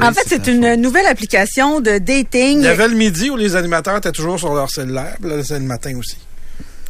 [0.00, 2.58] En fait, c'est une nouvelle application de dating.
[2.58, 5.16] Il y avait le midi où les animateurs étaient toujours sur leur cellulaire.
[5.20, 6.18] puis Là, c'est le matin aussi.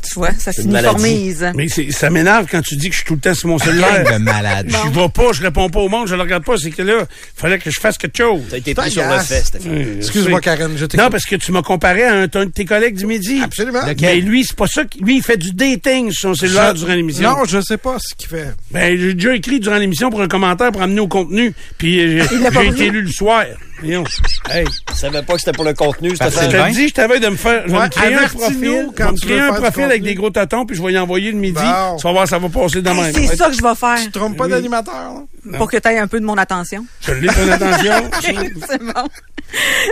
[0.02, 1.50] Tu vois, ça s'uniformise.
[1.54, 3.58] Mais c'est- ça m'énerve quand tu dis que je suis tout le temps sur mon
[3.58, 4.04] cellulaire.
[4.12, 4.68] de malade.
[4.68, 6.56] Je vais pas, je réponds pas au monde, je le regarde pas.
[6.56, 8.42] C'est que là, il fallait que je fasse quelque chose.
[8.50, 9.96] T'as été pris sur le fait, Stéphane.
[9.98, 10.84] Excuse-moi, Karen, je.
[10.96, 13.40] Non, parce que tu m'as comparé à un, de tes collègues du midi.
[13.42, 13.80] Absolument.
[14.00, 14.82] Mais lui, c'est pas ça.
[15.00, 17.30] Lui, il fait du dating sur son cellulaire Je- durant l'émission.
[17.30, 18.48] Non, je sais pas ce qu'il fait.
[18.70, 21.52] Ben, j'ai déjà écrit durant l'émission pour un commentaire pour amener au contenu.
[21.78, 23.44] Puis euh, Il l'a pas j'ai été élu le soir.
[23.82, 24.04] Voyons.
[24.50, 26.70] Hey, Je savais pas que c'était pour le contenu, je Sylvain?
[26.70, 27.62] dis, je t'avais de me faire.
[27.66, 28.86] Je vais Ouais, me créer un profil.
[28.96, 30.92] quand je vais me tu créer un profil avec des gros tatons, puis je vais
[30.92, 31.60] y envoyer le midi.
[31.60, 31.96] Bon.
[31.96, 33.12] Tu vas voir, ça va passer de même.
[33.12, 34.50] C'est ça que je vais faire Tu te trompes pas Oui.
[34.50, 35.58] d'animateur, là?
[35.58, 36.84] pour que tu aies un peu de mon attention.
[37.00, 38.10] Je l'ai, ton attention.
[38.68, 39.08] c'est bon.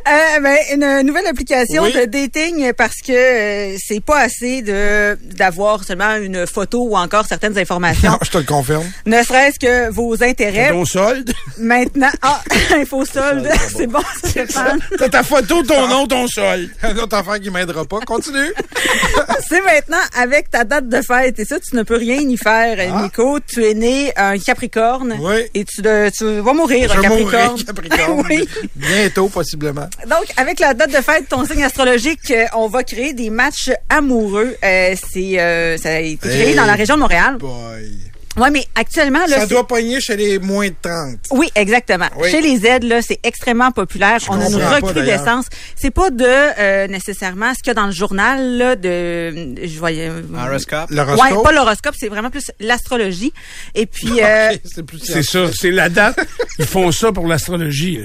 [0.08, 1.92] Euh, ben, une nouvelle application Oui.
[1.92, 3.12] de dating parce que
[3.74, 8.12] euh, c'est pas assez de d'avoir seulement une photo ou encore certaines informations.
[8.12, 8.84] Non, je te le confirme.
[9.06, 10.70] ne serait-ce que vos intérêts.
[10.70, 11.32] Ton solde.
[11.58, 12.40] Maintenant, ah,
[12.76, 13.48] info solde,
[13.80, 14.78] c'est bon, Stéphane.
[14.98, 16.70] T'as ta photo, ton nom, ton solde.
[16.90, 18.00] Une autre affaire qui m'aidera pas.
[18.00, 18.52] Continue.
[19.48, 23.02] C'est maintenant avec ta date de fête et ça, tu ne peux rien y faire,
[23.02, 23.38] Nico.
[23.40, 25.42] Tu es né un Capricorne Oui.
[25.54, 27.64] et tu, de- tu vas mourir Je un mourrai, Capricorne.
[27.64, 28.26] Capricorne.
[28.28, 28.48] oui.
[28.76, 29.88] Bientôt, possiblement.
[30.06, 33.70] Donc, avec la date de fête, ton signe astrologique, euh, on va créer des matchs
[33.88, 34.56] amoureux.
[34.62, 36.54] Euh, c'est, euh, ça a été créé Hey.
[36.54, 37.36] dans la région de Montréal.
[37.38, 37.98] Boy.
[38.36, 41.18] Ouais, mais actuellement, là, Ça doit pogner chez les moins de 30.
[41.32, 42.06] Oui, exactement.
[42.16, 42.30] Oui.
[42.30, 44.18] Chez les Z, là, c'est extrêmement populaire.
[44.28, 45.46] On a une recrudescence.
[45.76, 49.56] C'est pas de euh, nécessairement ce qu'il y a dans le journal là, de.
[49.66, 50.10] Je voyais.
[50.10, 50.90] Horoscope?
[50.90, 51.36] L'horoscope.
[51.36, 53.32] Ouais, pas l'horoscope, c'est vraiment plus l'astrologie.
[53.74, 54.56] Et puis, euh,
[55.02, 56.20] C'est ça, c'est la date.
[56.58, 58.00] Ils font ça pour l'astrologie.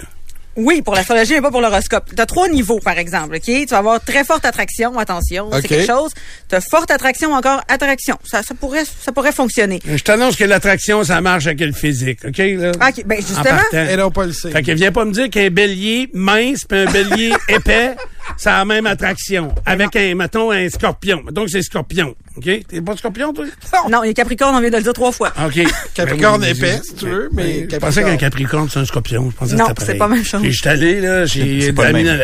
[0.56, 2.06] Oui, pour l'astrologie, mais pas pour l'horoscope.
[2.16, 3.36] Tu as trois niveaux, par exemple.
[3.36, 3.42] ok?
[3.44, 6.12] Tu vas avoir très forte attraction, attention, c'est quelque chose.
[6.50, 8.18] Tu as forte attraction, encore attraction.
[8.24, 9.82] Ça, ça, pourrait, ça pourrait fonctionner.
[9.86, 12.38] Je t'annonce que l'attraction, ça marche avec le physique, OK?
[12.38, 12.72] Là?
[12.72, 13.62] OK, ben En justement.
[13.74, 14.52] Et là, pas le sait.
[14.52, 17.96] Fait que viens pas me dire qu'un bélier mince puis un bélier épais,
[18.38, 19.54] ça a la même attraction.
[19.66, 21.24] Avec un, mettons, un scorpion.
[21.24, 22.16] Que c'est scorpion.
[22.38, 22.50] OK?
[22.68, 23.46] T'es pas scorpion, toi?
[23.90, 25.32] non, les Capricornes, on vient de le dire trois fois.
[25.46, 25.60] OK.
[25.94, 28.06] Capricorne Ben épais, si tu veux, mais Je pensais Capricorne.
[28.06, 29.30] qu'un capricorne, c'est un scorpion.
[29.32, 30.42] Je pensais Non, c'est pas la même chose.
[30.46, 31.74] Puis Je suis allé, là, chez.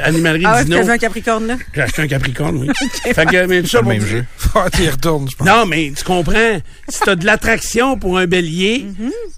[0.04, 0.84] Animalerie Ah ouais, Dino.
[0.84, 1.58] tu un Capricorne, là?
[1.74, 2.68] J'ai acheté un capricorne, oui.
[3.14, 4.24] Fait que, mais tout ça le même jeu.
[4.54, 5.48] Ah, tu y retournes, je pense.
[5.48, 6.60] Non, mais tu comprends.
[6.90, 8.86] Si t'as de l'attraction pour un bélier,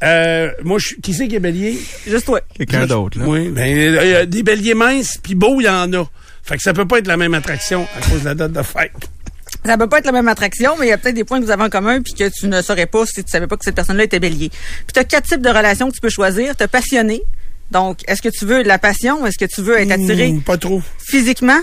[0.04, 1.78] euh, moi, je suis- qui c'est qui est bélier?
[2.08, 2.42] Juste toi.
[2.58, 3.26] Quelqu'un d'autre, là.
[3.28, 6.04] Oui, ben, euh, des béliers minces puis beaux, il y en a.
[6.44, 8.62] Fait que ça peut pas être la même attraction à cause de la date de
[8.64, 8.92] fête.
[9.64, 11.46] Ça peut pas être la même attraction, mais il y a peut-être des points que
[11.46, 13.64] vous avez en commun puis que tu ne saurais pas si tu savais pas que
[13.64, 14.50] cette personne-là était bélier.
[14.50, 16.56] Puis tu as quatre types de relations que tu peux choisir.
[16.58, 17.22] Tu as passionné.
[17.74, 19.26] Donc, est-ce que tu veux de la passion?
[19.26, 20.82] Est-ce que tu veux être attiré Hmm, pas trop.
[21.06, 21.60] physiquement?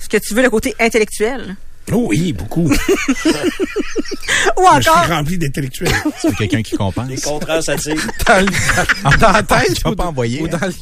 [0.00, 1.56] Est-ce que tu veux le côté intellectuel?
[1.92, 2.68] Oh oui, beaucoup.
[2.68, 5.92] Ou Je suis encore, rempli d'intellectuels.
[6.20, 7.08] C'est quelqu'un qui compense?
[7.08, 7.94] Les contrats s'attirent.
[8.26, 10.58] Dans, le- dans la tête Tu vas pas envoyer, ou hein?
[10.60, 10.72] dans le...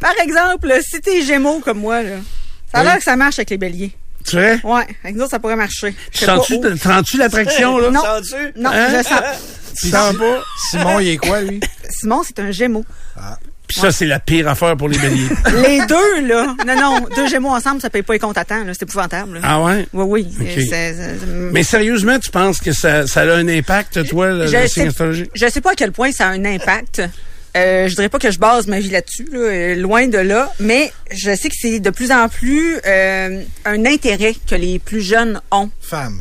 [0.00, 2.16] par exemple, si t'es gémeaux comme moi, là,
[2.72, 2.86] ça a Oui.
[2.88, 3.92] l'air que ça marche avec les béliers.
[4.24, 4.60] Tu sais?
[4.64, 5.94] Ouais, avec nous, ça pourrait marcher.
[6.12, 7.90] Sens-tu sens-tu l'attraction, là?
[7.90, 8.00] Non.
[8.02, 8.60] Sens-tu?
[8.60, 8.88] Non, Hein?
[8.98, 9.20] je sens.
[9.80, 10.40] Tu sens pas?
[10.70, 11.58] Simon, il est quoi, lui?
[11.90, 12.84] Simon, c'est un gémeaux.
[13.66, 15.28] Puis ça, c'est la pire affaire pour les béliers.
[15.66, 16.54] Les deux, là.
[16.64, 18.72] Non, non, deux gémeaux ensemble, ça paye pas les comptes à temps, là.
[18.72, 19.34] C'est épouvantable.
[19.34, 19.40] là.
[19.42, 19.88] Ah ouais?
[19.92, 20.66] Oui, oui.
[20.70, 21.16] C'est-
[21.50, 24.88] Mais sérieusement, tu penses que ça, ça a un impact, toi, le, Je le signe
[24.88, 25.30] astrologique?
[25.34, 27.02] Je sais pas à quel point ça a un impact.
[27.56, 30.52] Euh, je dirais pas que je base ma vie là-dessus, là, euh, loin de là,
[30.58, 35.02] mais je sais que c'est de plus en plus euh, un intérêt que les plus
[35.02, 35.70] jeunes ont.
[35.80, 36.20] Femme.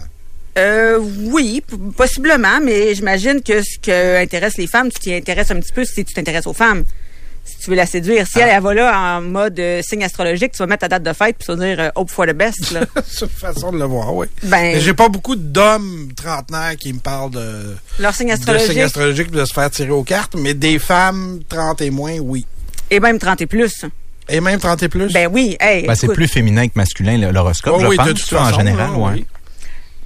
[0.60, 1.64] Euh, oui,
[1.98, 5.84] possiblement, mais j'imagine que ce qui intéresse les femmes, tu t'y intéresses un petit peu
[5.84, 6.84] si tu t'intéresses aux femmes.
[7.46, 8.26] Si tu veux la séduire.
[8.26, 11.04] Si elle, elle va là en mode euh, signe astrologique, tu vas mettre ta date
[11.04, 12.72] de fête puis tu vas dire euh, hope for the best.
[12.72, 12.82] Là.
[13.08, 14.28] C'est une façon de le voir, oui.
[14.44, 18.82] Ben, j'ai pas beaucoup d'hommes trentenaires qui me parlent de, leur signe de astrologique signe
[18.82, 22.46] astrologique de se faire tirer aux cartes, mais des femmes 30 et moins, oui.
[22.90, 23.86] et même 30 et plus.
[24.30, 25.12] Et même 30 et plus?
[25.12, 28.14] Ben oui, hey, Ben, c'est plus féminin que masculin, l'horoscope, Oh je oui, pense, de
[28.14, 28.92] toute ça, en façon, général.
[28.92, 29.12] là, ouais.
[29.16, 29.26] oui.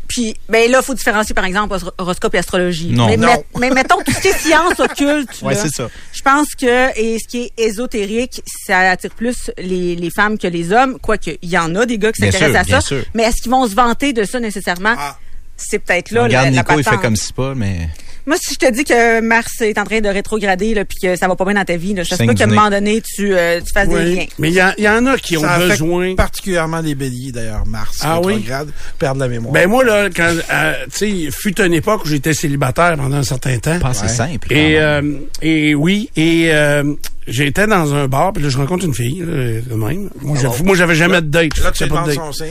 [0.07, 2.91] Puis, ben là, faut différencier, par exemple, hor- horoscope et astrologie.
[2.91, 3.07] Non.
[3.07, 3.27] mais, Non.
[3.27, 5.41] met- mais mettons tout ce qui est science occulte.
[5.41, 5.89] Ouais, c'est ça.
[6.13, 10.47] Je pense que, et ce qui est ésotérique, ça attire plus les, les femmes que
[10.47, 10.97] les hommes.
[10.99, 12.87] Quoique, il y en a des gars qui s'intéressent à bien ça.
[12.87, 13.03] sûr.
[13.13, 14.95] Mais est-ce qu'ils vont se vanter de ça nécessairement?
[14.97, 15.17] Ah.
[15.57, 17.89] C'est peut-être là Regarde, la, la Nico, il fait comme si pas, mais
[18.27, 21.15] Moi, si je te dis que Mars est en train de rétrograder, là, puis que
[21.15, 23.01] ça va pas bien dans ta vie, là, Signe peut du qu'à un moment donné,
[23.01, 24.15] tu, euh, tu fasses des liens.
[24.23, 24.29] Oui.
[24.37, 26.13] Mais il y, en- il y en a qui ont Ça besoin.
[26.15, 27.99] particulièrement les béliers, d'ailleurs, Mars.
[28.01, 28.33] Ah oui?
[28.33, 29.53] rétrograde, perdent la mémoire.
[29.53, 33.23] Ben moi, là, quand, euh, tu sais, fut une époque où j'étais célibataire pendant un
[33.23, 33.79] certain temps.
[33.79, 34.07] pas assez Ouais.
[34.09, 34.51] simple.
[34.51, 35.01] Et, euh,
[35.41, 36.83] et oui, et euh,
[37.27, 40.09] j'étais dans un bar, puis là, je rencontre une fille, là, de même.
[40.21, 41.57] Moi, j'avais- moi, j'avais jamais de date.
[41.59, 42.33] Là, tu pas de date.
[42.35, 42.45] son.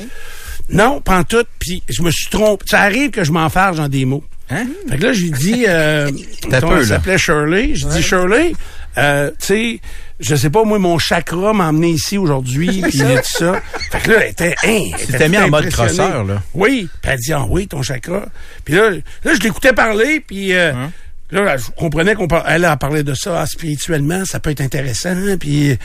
[0.71, 2.65] Non, pas en tout, puis je me suis trompé.
[2.67, 4.25] Ça arrive que je m'enfarge dans des mots.
[4.51, 4.67] Hein?
[4.89, 5.65] Fait que là, j'ai dit...
[5.69, 6.11] Euh,
[6.51, 6.87] T'as ton- elle là.
[6.87, 7.71] s'appelait Shirley.
[7.75, 8.53] J'ai dit, Shirley,
[8.99, 9.81] euh, tu sais,
[10.21, 13.61] je sais pas, moi, mon chakra m'a emmené ici aujourd'hui, puis tout ça.
[13.91, 14.55] Fait que là, elle était...
[14.65, 16.43] Hein, elle était mis en mode crosseur, là.
[16.55, 16.89] Oui.
[17.03, 18.25] Puis elle dit, ah oui, ton chakra.
[18.65, 18.91] Puis là,
[19.25, 20.53] là je l'écoutais parler, puis...
[20.55, 20.91] euh, Hein?
[21.33, 24.61] Là, je comprenais qu'on par- elle a parlé de ça ah, spirituellement, ça peut être
[24.61, 25.13] intéressant.
[25.41, 25.77] Puis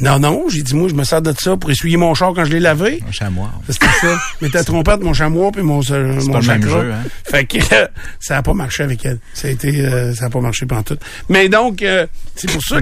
[0.00, 2.44] non, non, j'ai dit moi je me sers de ça pour essuyer mon char quand
[2.44, 3.02] je l'ai lavé.
[3.06, 3.50] Un chamois.
[3.68, 4.18] C'était ça.
[4.40, 6.82] Mais t'as trompé de mon chamois puis mon euh, mon pas le même chakra.
[6.82, 7.02] jeu, hein?
[7.24, 7.86] Fait que euh,
[8.18, 9.18] ça a pas marché avec elle.
[9.34, 10.96] Ça a été euh, ça a pas marché tout.
[11.28, 12.78] Mais donc euh, c'est pour ça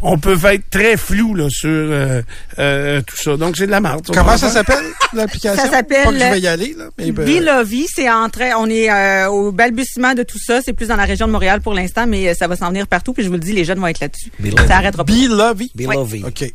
[0.00, 2.22] qu'on peut être très flou là sur euh,
[2.58, 3.36] euh, tout ça.
[3.36, 4.06] Donc c'est de la merde.
[4.14, 5.62] Comment ça s'appelle, l'application?
[5.62, 6.84] Ça s'appelle, Pas que je vais y aller, là.
[6.98, 10.60] Mais, ben, c'est en train, on est euh, au balbutiement de tout ça.
[10.62, 13.12] C'est plus dans la région de Montréal pour l'instant, mais ça va s'en venir partout.
[13.12, 14.30] Puis je vous le dis, les jeunes vont être là-dessus.
[14.66, 15.12] Ça arrêtera pas.
[15.12, 15.70] Be Lovey.
[16.28, 16.52] OK.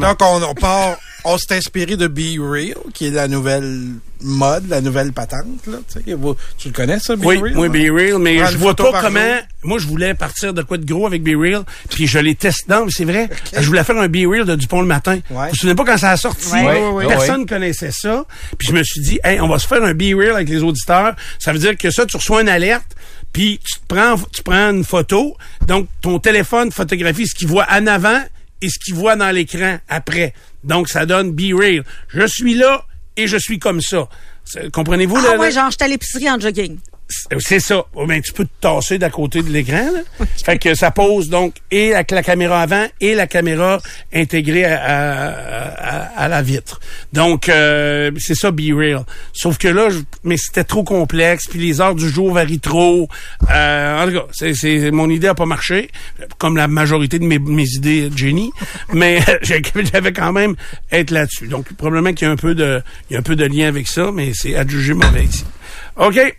[0.00, 3.86] Donc, on, on part, on s'est inspiré de Be Real, qui est la nouvelle
[4.20, 5.78] mode, la nouvelle patente, là.
[5.92, 7.56] Tu, sais, vous- tu le connais, ça, Be Oui, Real?
[7.58, 7.72] oui, non?
[7.72, 9.20] Be Real, mais je vois pas comment.
[9.20, 9.42] jour.
[9.62, 12.64] Moi, je voulais partir de quoi de gros avec Be Real, puis je l'ai testé.
[12.72, 13.28] Non, mais c'est vrai.
[13.60, 15.18] Je voulais faire un Be Real de Dupont le matin.
[15.30, 15.44] Ouais.
[15.46, 16.52] Vous vous souvenez pas quand ça a sorti?
[16.52, 17.06] Ouais, ouais.
[17.06, 18.24] Personne connaissait ça.
[18.56, 20.62] Puis je me suis dit, hey, on va se faire un Be Real avec les
[20.62, 21.14] auditeurs.
[21.38, 22.96] Ça veut dire que ça, tu reçois une alerte,
[23.32, 25.36] puis tu te prends, tu prends une photo.
[25.66, 28.20] Donc, ton téléphone photographie ce qu'il voit en avant
[28.62, 30.34] et ce qu'il voit dans l'écran après.
[30.64, 31.84] Donc, ça donne Be Real.
[32.08, 32.84] Je suis là
[33.16, 34.08] et je suis comme ça.
[34.72, 35.16] Comprenez-vous?
[35.18, 35.62] Ah là, ouais, là?
[35.62, 36.78] genre, j'étais à l'épicerie en jogging.
[37.38, 37.84] C'est- ça.
[38.06, 39.88] Ben, tu peux te tasser d'à côté de l'écran.
[40.44, 43.80] fait que ça pose donc et la, la caméra avant et la caméra
[44.12, 46.80] intégrée à, à- à- à la vitre.
[47.12, 49.04] Donc euh, c'est ça Be Real.
[49.32, 51.46] Sauf que là, je- mais c'était trop complexe.
[51.48, 53.08] Puis les heures du jour varient trop.
[53.50, 55.90] Euh, en tout cas, c'est, c'est- mon idée a pas marché,
[56.38, 58.50] comme la majorité de mes, mes idées de génie.
[58.92, 60.56] mais j'ai- j'avais quand même
[60.92, 61.48] être là-dessus.
[61.48, 63.66] Donc probablement qu'il y a un peu de, il y a un peu de lien
[63.68, 65.44] avec ça, mais c'est à juger mauvais ici.
[65.96, 66.36] OK.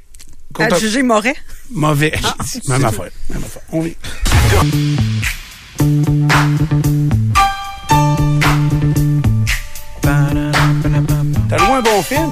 [0.79, 1.35] Juger Moret.
[1.71, 2.13] Mauvais.
[2.67, 3.09] même affaire.
[3.29, 3.61] Même affaire.
[3.71, 3.95] On vit.
[11.49, 12.31] T'as loué un bon film?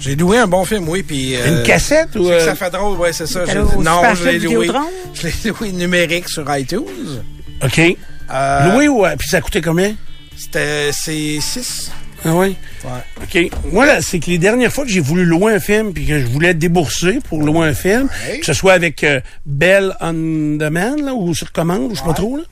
[0.00, 1.34] J'ai loué un bon film, oui, puis...
[1.34, 2.24] euh, Une cassette ou...
[2.24, 3.40] c'est que euh, ça fait drôle, ouais, c'est ça.
[3.44, 4.70] T'as J'ai- loué au Non, je l'ai loué.
[5.14, 6.84] Je l'ai loué numérique sur iTunes.
[7.64, 7.80] OK.
[8.32, 9.04] Euh, Loué ou...
[9.04, 9.94] euh, Puis ça coûtait combien?
[10.36, 10.90] C'était...
[10.92, 11.90] C'est 6.
[12.26, 12.56] Ah oui?
[12.84, 13.46] Ouais.
[13.48, 13.50] OK.
[13.72, 16.18] Moi, là, c'est que les dernières fois que j'ai voulu louer un film puis que
[16.18, 18.40] je voulais débourser pour louer un film, Ouais.
[18.40, 20.12] que ce soit avec euh, Bell On
[20.56, 22.42] Demand là, ou sur commande, je sais pas trop, là,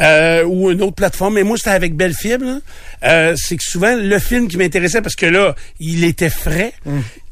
[0.00, 2.58] euh, ou une autre plateforme, mais moi, c'était avec Belle Fibre, là.
[3.04, 6.72] Euh, c'est que souvent, le film qui m'intéressait, parce que là, il était frais,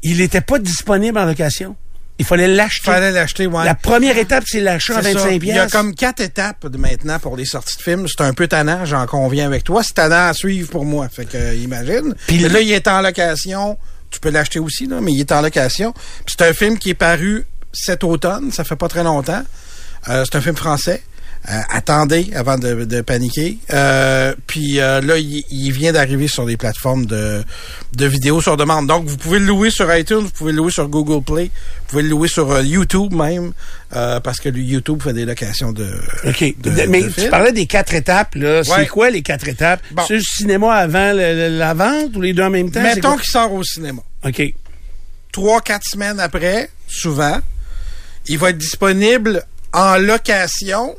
[0.03, 1.75] il était pas disponible en location.
[2.21, 2.83] Il fallait l'acheter.
[2.83, 3.65] Fallait l'acheter, ouais.
[3.65, 5.19] La première étape, c'est l'achat à C'est ça.
[5.21, 8.05] 25 Il y a comme quatre étapes de maintenant pour les sorties de films.
[8.07, 9.81] C'est un peu tannant, j'en conviens avec toi.
[9.81, 11.09] C'est tannant à suivre pour moi.
[11.09, 12.13] Fait que, euh, imagine.
[12.27, 13.79] Puis là, il est en location.
[14.11, 15.95] Tu peux l'acheter aussi, là, mais il est en location.
[16.27, 18.51] C'est un film qui est paru cet automne.
[18.51, 19.41] Ça fait pas très longtemps.
[20.07, 21.01] Euh, c'est un film français.
[21.49, 23.57] Euh, attendez avant de, de paniquer.
[23.73, 27.43] Euh, puis euh, là, il, il vient d'arriver sur les plateformes de,
[27.93, 28.85] de vidéos sur demande.
[28.85, 31.85] Donc, vous pouvez le louer sur iTunes, vous pouvez le louer sur Google Play, vous
[31.87, 33.53] pouvez le louer sur euh, YouTube même,
[33.95, 35.87] euh, parce que YouTube fait des locations de.
[36.27, 36.43] OK.
[36.61, 38.63] de- De- mais tu parlais des quatre étapes, là.
[38.63, 38.85] C'est Ouais.
[38.87, 39.81] quoi les quatre étapes?
[39.93, 40.03] Bon.
[40.07, 42.83] C'est le cinéma avant le- le- la vente ou les deux en même temps?
[42.83, 44.03] Mettons qu'il sort au cinéma.
[44.23, 44.43] OK.
[45.31, 47.39] Trois, quatre semaines après, souvent,
[48.27, 50.95] il va être disponible en location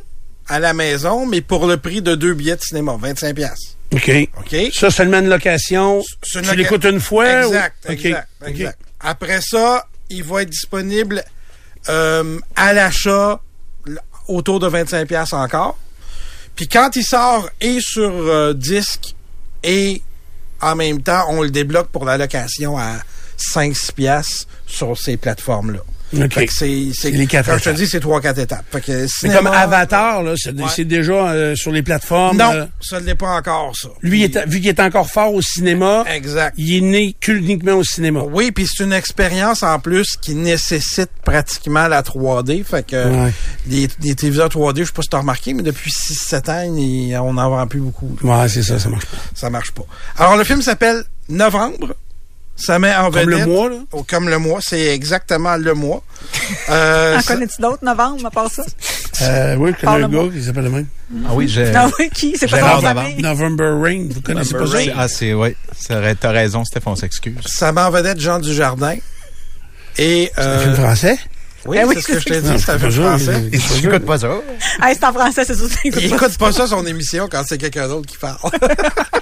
[0.48, 3.76] à la maison, mais pour le prix de deux billets de cinéma, 25 pièces.
[3.92, 4.11] OK.
[4.38, 4.57] OK?
[4.74, 5.98] Ça, seulement une location?
[6.35, 7.44] Une tu loca- l'écoutes une fois?
[7.46, 8.78] Exact, ou- exact, exact.
[9.00, 11.22] Après ça, il va être disponible
[11.88, 13.40] euh, à l'achat
[14.28, 15.78] autour de 25 pièces encore.
[16.55, 19.14] Puis quand il sort et sur euh, disque
[19.62, 20.02] et
[20.61, 22.98] en même temps, on le débloque pour la location à
[23.38, 25.81] 5-6 pièces sur ces plateformes-là.
[26.14, 26.33] OK.
[26.35, 27.81] Fait que c'est, les quatre comme je te étapes.
[27.81, 28.64] dis, c'est trois, quatre étapes.
[28.70, 30.85] Fait que Mais comme Avatar, là, c'est Ouais.
[30.85, 32.37] déjà euh, sur les plateformes.
[32.37, 33.88] Non, euh, ça ne l'est pas encore, ça.
[34.03, 36.55] lui, il Puis- est- vu qu'il est encore fort au cinéma, Exact.
[36.59, 38.22] il est né uniquement au cinéma.
[38.31, 42.62] Oui, puis c'est une expérience en plus qui nécessite pratiquement la 3D.
[42.64, 43.33] Fait que Ouais.
[43.66, 46.62] les, les téléviseurs 3D, je sais pas si tu as remarqué, mais depuis 6-7 ans,
[46.77, 48.16] il- on n'en vend plus beaucoup.
[48.22, 49.16] Ouais, c'est ça, ça marche pas.
[49.35, 49.85] Ça marche pas.
[50.18, 51.94] Alors, le film s'appelle Novembre.
[52.55, 53.77] Ça met en Comme le vedette- mois, là?
[53.93, 56.03] Oh, comme le mois, c'est exactement le mois.
[56.69, 58.62] Euh, En connais-tu d'autres, novembre, à part ça?
[59.23, 60.87] Euh, oui, je connais un gars qui s'appelle le même.
[61.27, 61.75] Ah oui, j'ai...
[61.75, 62.37] Ah oui, qui?
[62.38, 62.81] C'est pas Davant.
[63.03, 63.21] famille?
[63.23, 64.79] November Rain, vous connaissez pas ça?
[64.97, 65.57] Ah, c'est, oui.
[65.77, 67.35] Ça aurait- T'as raison, Steph, on s'excuse.
[67.47, 68.97] ça met en vedette Jean Dujardin.
[69.99, 71.19] Et, C'est un euh, film français?
[71.67, 73.43] oui, Ben oui, c'est ce que je t'ai dit, c'est un film ça, français.
[73.51, 74.31] mais- J'écoute pas ça.
[74.81, 75.69] Ah, c'est en français, c'est sûr.
[75.85, 78.38] Il t'écoutes pas écoute pas ça, son émission, quand c'est quelqu'un d'autre qui parle.
[78.43, 78.69] ça.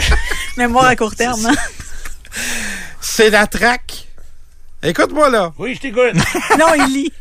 [0.57, 1.49] Mémoire à court terme.
[3.11, 4.07] c'est la traque.
[4.83, 5.53] Écoute-moi, là.
[5.59, 6.15] Oui, je t'écoute.
[6.59, 7.13] Non, il lit.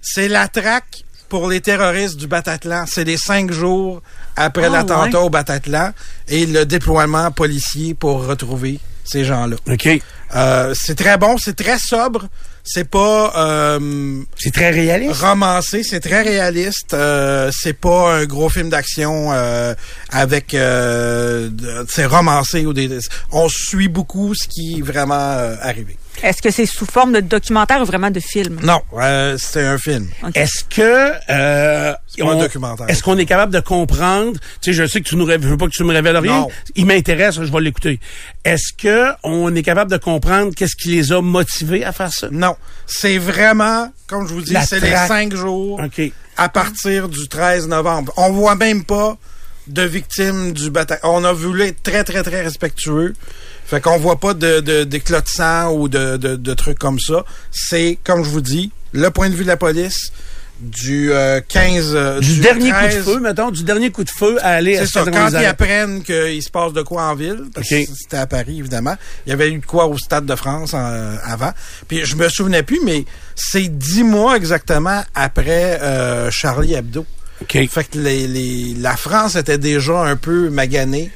[0.00, 2.84] C'est la traque pour les terroristes du Bataclan.
[2.86, 4.02] C'est les cinq jours
[4.36, 5.24] après Ah, l'attentat ouais.
[5.26, 5.92] au Bataclan
[6.28, 9.56] et le déploiement policier pour retrouver ces gens-là.
[9.70, 9.88] OK.
[10.34, 12.26] Euh, c'est très bon, c'est très sobre.
[12.64, 15.20] C'est pas euh, C'est très réaliste.
[15.20, 16.94] romancé, c'est très réaliste.
[16.94, 19.74] Euh, c'est pas un gros film d'action euh,
[20.10, 21.50] avec euh,
[21.88, 22.98] c'est romancé ou des.
[23.32, 25.96] On suit beaucoup ce qui est vraiment euh, arrivé.
[26.22, 28.60] Est-ce que c'est sous forme de documentaire ou vraiment de film?
[28.62, 30.08] Non, euh, c'est un film.
[30.34, 32.88] Est-ce que euh, pas un documentaire.
[32.88, 35.66] Est-ce qu'on est capable de comprendre Tu sais, je sais que tu nous veux pas
[35.66, 36.40] que tu me révèles rien.
[36.40, 36.48] Non.
[36.76, 37.98] Il m'intéresse, je vais l'écouter.
[38.44, 42.28] Est-ce que on est capable de comprendre qu'est-ce qui les a motivés à faire ça?
[42.30, 46.12] Non, c'est vraiment, comme je vous dis, La c'est les cinq jours OK.
[46.36, 48.12] à partir du 13 novembre.
[48.16, 49.16] On voit même pas
[49.68, 51.14] de victimes du Bataclan.
[51.20, 53.14] On a voulu être très, très, très respectueux.
[53.72, 57.00] Fait qu'on voit pas de, de, d'éclats de sang ou de, de, de trucs comme
[57.00, 57.24] ça.
[57.50, 60.12] C'est, comme je vous dis, le point de vue de la police
[60.60, 61.92] du euh, 15...
[61.94, 64.76] euh, Du, dernier 13, coup de feu, mettons, du dernier coup de feu à aller
[64.76, 67.76] à C'est ça, quand ils apprennent qu'il se passe de quoi en ville, parce que
[67.96, 68.94] c'était à Paris, évidemment.
[69.26, 71.52] Il y avait eu de quoi au Stade de France en- avant.
[71.88, 77.06] Puis je me souvenais plus, mais c'est dix mois exactement après euh, Charlie Hebdo.
[77.40, 77.58] OK.
[77.68, 81.10] Fait que les, les- la France était déjà un peu maganée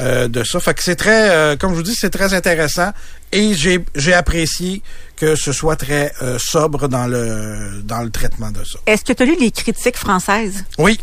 [0.00, 0.58] euh, de ça.
[0.60, 2.90] Fait que c'est très, euh, comme je vous dis, c'est très intéressant.
[3.32, 4.82] Et j'ai j'ai apprécié
[5.16, 8.78] que ce soit très euh, sobre dans le dans le traitement de ça.
[8.86, 10.64] Est-ce que tu as lu les critiques françaises?
[10.78, 10.98] Oui,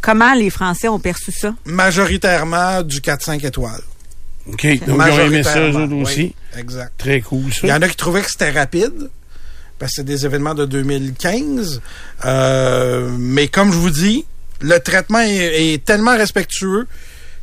[0.00, 1.54] Comment les Français ont perçu ça?
[1.64, 3.80] majoritairement du 4-5 étoiles.
[4.48, 4.66] OK.
[4.84, 6.20] Donc, ils ont aimé ça, eux autres aussi.
[6.20, 6.92] oui, exact.
[6.98, 7.76] Très cool, Il y ça.
[7.76, 9.10] en a qui trouvaient que c'était rapide,
[9.78, 11.80] parce que c'est des événements de 2015.
[12.24, 14.24] Euh, mais comme je vous dis,
[14.60, 16.88] le traitement est, est tellement respectueux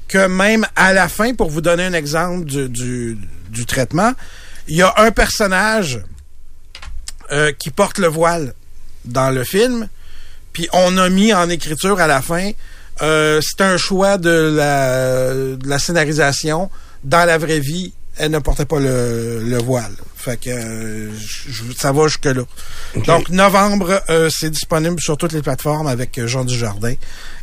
[0.09, 3.17] que même à la fin, pour vous donner un exemple du, du,
[3.49, 4.11] du traitement,
[4.67, 6.01] il y a un personnage
[7.31, 8.53] euh, qui porte le voile
[9.05, 9.87] dans le film,
[10.51, 12.51] puis on a mis en écriture à la fin,
[13.01, 16.69] euh, c'est un choix de la, de la scénarisation.
[17.03, 19.93] Dans la vraie vie, elle ne portait pas le, le voile.
[20.17, 22.41] Fait que euh, je- ça va jusque-là.
[23.05, 26.95] Donc, novembre, euh, c'est disponible sur toutes les plateformes avec Jean Dujardin.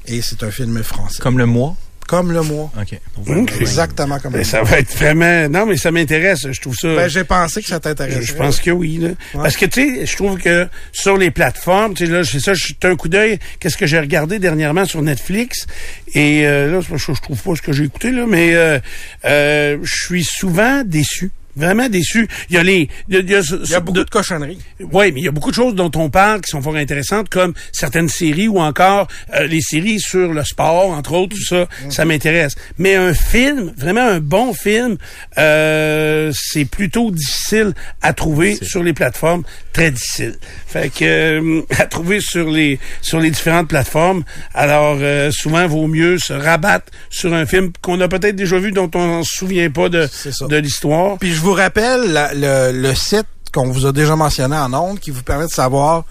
[0.06, 1.22] Et c'est un film français.
[1.22, 1.74] Comme le mois?
[2.06, 2.70] Comme le mois.
[2.80, 3.00] OK.
[3.26, 3.52] OK.
[3.60, 4.70] Exactement comme Ben, le ça mois.
[4.70, 5.48] va être vraiment...
[5.48, 6.46] Non, mais ça m'intéresse.
[6.52, 6.94] Je trouve ça...
[6.94, 8.22] Ben, j'ai pensé que ça Je, t'intéressait.
[8.22, 8.98] je pense que oui.
[8.98, 9.08] Là.
[9.34, 12.54] Parce que, tu sais, je trouve que sur les plateformes, tu sais, là, c'est ça,
[12.54, 13.38] je suis un coup d'œil.
[13.58, 15.66] Qu'est-ce que j'ai regardé dernièrement sur Netflix?
[16.14, 18.78] Et euh, là, que je trouve pas ce que j'ai écouté, là, mais euh,
[19.24, 21.30] euh, je suis souvent déçu.
[21.56, 22.28] Vraiment déçu.
[22.50, 22.88] Il y a les...
[23.08, 24.58] Il y a, il y a- Il y a beaucoup de cochonneries.
[24.80, 27.28] oui, mais il y a beaucoup de choses dont on parle qui sont fort intéressantes,
[27.28, 31.66] comme certaines séries ou encore euh, les séries sur le sport, entre autres, tout ça,
[31.88, 32.54] ça m'intéresse.
[32.78, 34.96] Mais un film, vraiment un bon film,
[35.38, 39.42] euh, c'est plutôt difficile à trouver sur les plateformes,
[39.72, 40.36] très difficile.
[40.66, 44.24] Fait que euh, à trouver sur les sur les différentes plateformes.
[44.54, 48.72] Alors euh, souvent, vaut mieux se rabattre sur un film qu'on a peut-être déjà vu,
[48.72, 50.08] dont on ne se souvient pas de
[50.48, 51.18] de l'histoire.
[51.18, 54.98] Puis je vous rappelle la- le, le site qu'on vous a déjà mentionné en ondes
[54.98, 56.04] qui vous permet de savoir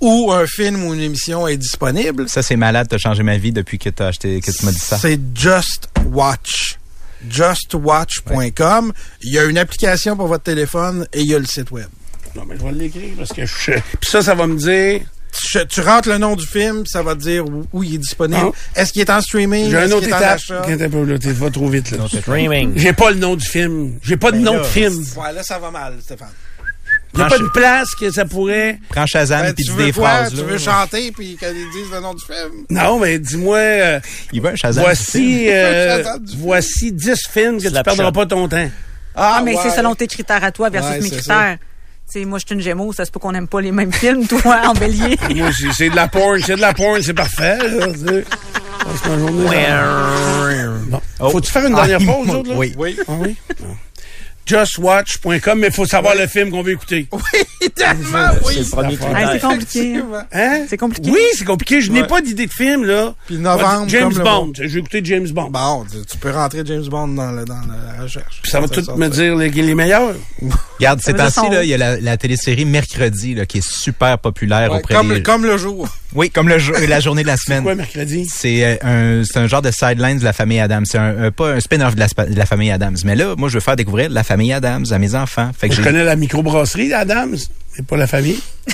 [0.00, 2.28] où un film ou une émission est disponible.
[2.28, 2.88] Ça, c'est malade.
[2.90, 4.98] T'as changé ma vie depuis que t'as acheté, que tu m'as dit ça.
[4.98, 6.78] C'est Just Watch.
[7.30, 8.92] JustWatch.com.
[9.22, 11.86] Il y a une application pour votre téléphone et il y a le site web.
[12.36, 13.72] Non, mais je vais l'écrire parce que je...
[14.00, 15.02] Puis ça, ça va me dire...
[15.36, 17.98] Tu, tu rentres le nom du film, ça va te dire où, où il est
[17.98, 18.50] disponible.
[18.76, 18.80] Ah.
[18.80, 19.70] Est-ce qu'il est en streaming?
[19.70, 20.22] J'ai un autre étape.
[20.22, 20.60] achat?
[20.62, 22.04] Attends un peu, là, t'es pas trop vite, là.
[22.08, 22.72] Streaming.
[22.76, 23.98] J'ai pas le nom du film.
[24.02, 24.94] J'ai pas de nom de film.
[25.16, 26.28] Ouais, là, ça va mal, Stéphane.
[27.16, 28.80] Il y a pas de place que ça pourrait...
[28.88, 30.08] Prends Shazam Ben, puis tu dis veux des quoi?
[30.08, 30.30] phrases.
[30.30, 30.42] Tu là.
[30.42, 32.64] veux chanter puis qu'ils disent le nom du film?
[32.70, 33.56] Non, mais dis-moi...
[33.58, 34.00] euh,
[34.32, 34.82] Il veut un Shazam.
[34.82, 36.42] voici, euh, Shazam du film.
[36.42, 37.94] voici 10 films que tu Slapshot.
[37.96, 38.68] perdras pas ton temps.
[39.14, 39.60] Ah, mais ouais.
[39.62, 41.58] c'est selon tes critères à toi versus Ouais, mes critères.
[41.60, 41.64] Tu
[42.20, 44.26] sais, moi, je suis une gémeaux, ça se peut qu'on n'aime pas les mêmes films,
[44.26, 45.16] toi, en bélier.
[45.34, 47.58] Moi, c'est- c'est de la porn, c'est de la porn, c'est parfait.
[47.58, 48.24] Là, tu sais.
[48.84, 51.00] Passe ma journée dans- Bon.
[51.20, 51.30] Oh.
[51.30, 52.56] Faut-tu faire une dernière Ah, pause, autres, là?
[52.56, 52.74] Oui.
[52.76, 52.96] Oui.
[53.08, 53.36] Ah oui?
[53.60, 53.76] Non.
[54.46, 57.06] Justwatch.com, mais il faut savoir le film qu'on veut écouter.
[57.64, 58.54] Oui, tellement, oui.
[58.62, 60.00] C'est le compliqué.
[60.32, 60.66] Hein?
[60.68, 61.10] C'est compliqué.
[61.10, 61.80] Oui, c'est compliqué.
[61.80, 62.06] Je n'ai Ouais.
[62.06, 63.14] pas d'idée de film, là.
[63.26, 64.44] Puis novembre, James comme le Bond.
[64.46, 64.52] mois.
[64.60, 65.48] J'ai écouté James Bond.
[65.50, 68.40] Bon, tu- peux rentrer James Bond dans, le- dans la recherche.
[68.42, 70.14] Puis ça va tout me dire les, les meilleurs.
[70.78, 74.18] Regarde, ces temps-ci, là, il y a la, la télésérie Mercredi là, qui est super
[74.18, 75.22] populaire Ouais, auprès comme, des...
[75.22, 75.88] comme le jour.
[76.14, 77.62] Oui, comme le jour- la journée de la semaine.
[77.62, 78.26] Quoi, mercredi?
[78.32, 80.84] C'est euh, un, c'est un genre de sideline de la famille Adams.
[80.86, 82.96] C'est un, un- pas un spin-off de la, spa- de la famille Adams.
[83.04, 85.50] Mais là, moi, je veux faire découvrir la famille Adams à mes enfants.
[85.56, 87.36] Fait que Je connais la microbrasserie d'Adams,
[87.76, 88.40] mais pas la famille.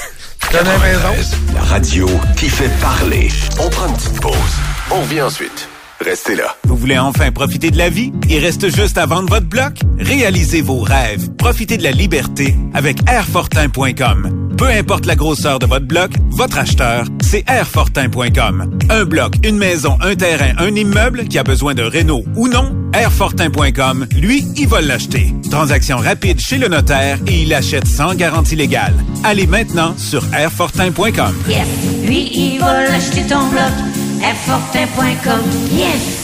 [0.51, 1.33] Connais la maison?
[1.55, 3.29] La radio qui fait parler.
[3.61, 4.35] On prend une petite pause.
[4.91, 5.69] On revient ensuite.
[6.01, 6.57] Restez là.
[6.65, 8.11] Vous voulez enfin profiter de la vie?
[8.29, 9.75] Il reste juste à vendre votre bloc?
[9.99, 11.31] Réalisez vos rêves.
[11.37, 14.55] Profitez de la liberté avec Airfortin.com.
[14.57, 18.79] Peu importe la grosseur de votre bloc, votre acheteur, c'est Airfortin.com.
[18.89, 22.75] Un bloc, une maison, un terrain, un immeuble qui a besoin de réno ou non,
[22.95, 25.35] Airfortin.com, lui, il va l'acheter.
[25.51, 28.95] Transaction rapide chez le notaire et il achète sans garantie légale.
[29.25, 31.35] Allez maintenant sur Airfortin.com.
[31.49, 31.67] Yes.
[32.05, 33.73] Lui, il va l'acheter ton bloc.
[34.23, 35.41] Airfortin.com.
[35.73, 36.19] Yes.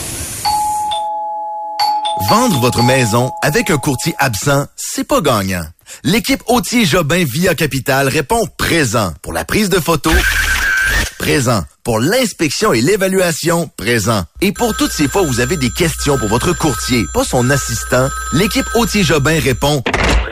[2.29, 5.65] Vendre votre maison avec un courtier absent, c'est pas gagnant.
[6.05, 10.15] L'équipe Autier Jobin Via Capital répond présent pour la prise de photos,
[11.19, 14.25] présent pour l'inspection et l'évaluation, présent.
[14.41, 17.49] Et pour toutes ces fois où vous avez des questions pour votre courtier, pas son
[17.49, 19.83] assistant, l'équipe Autier Jobin répond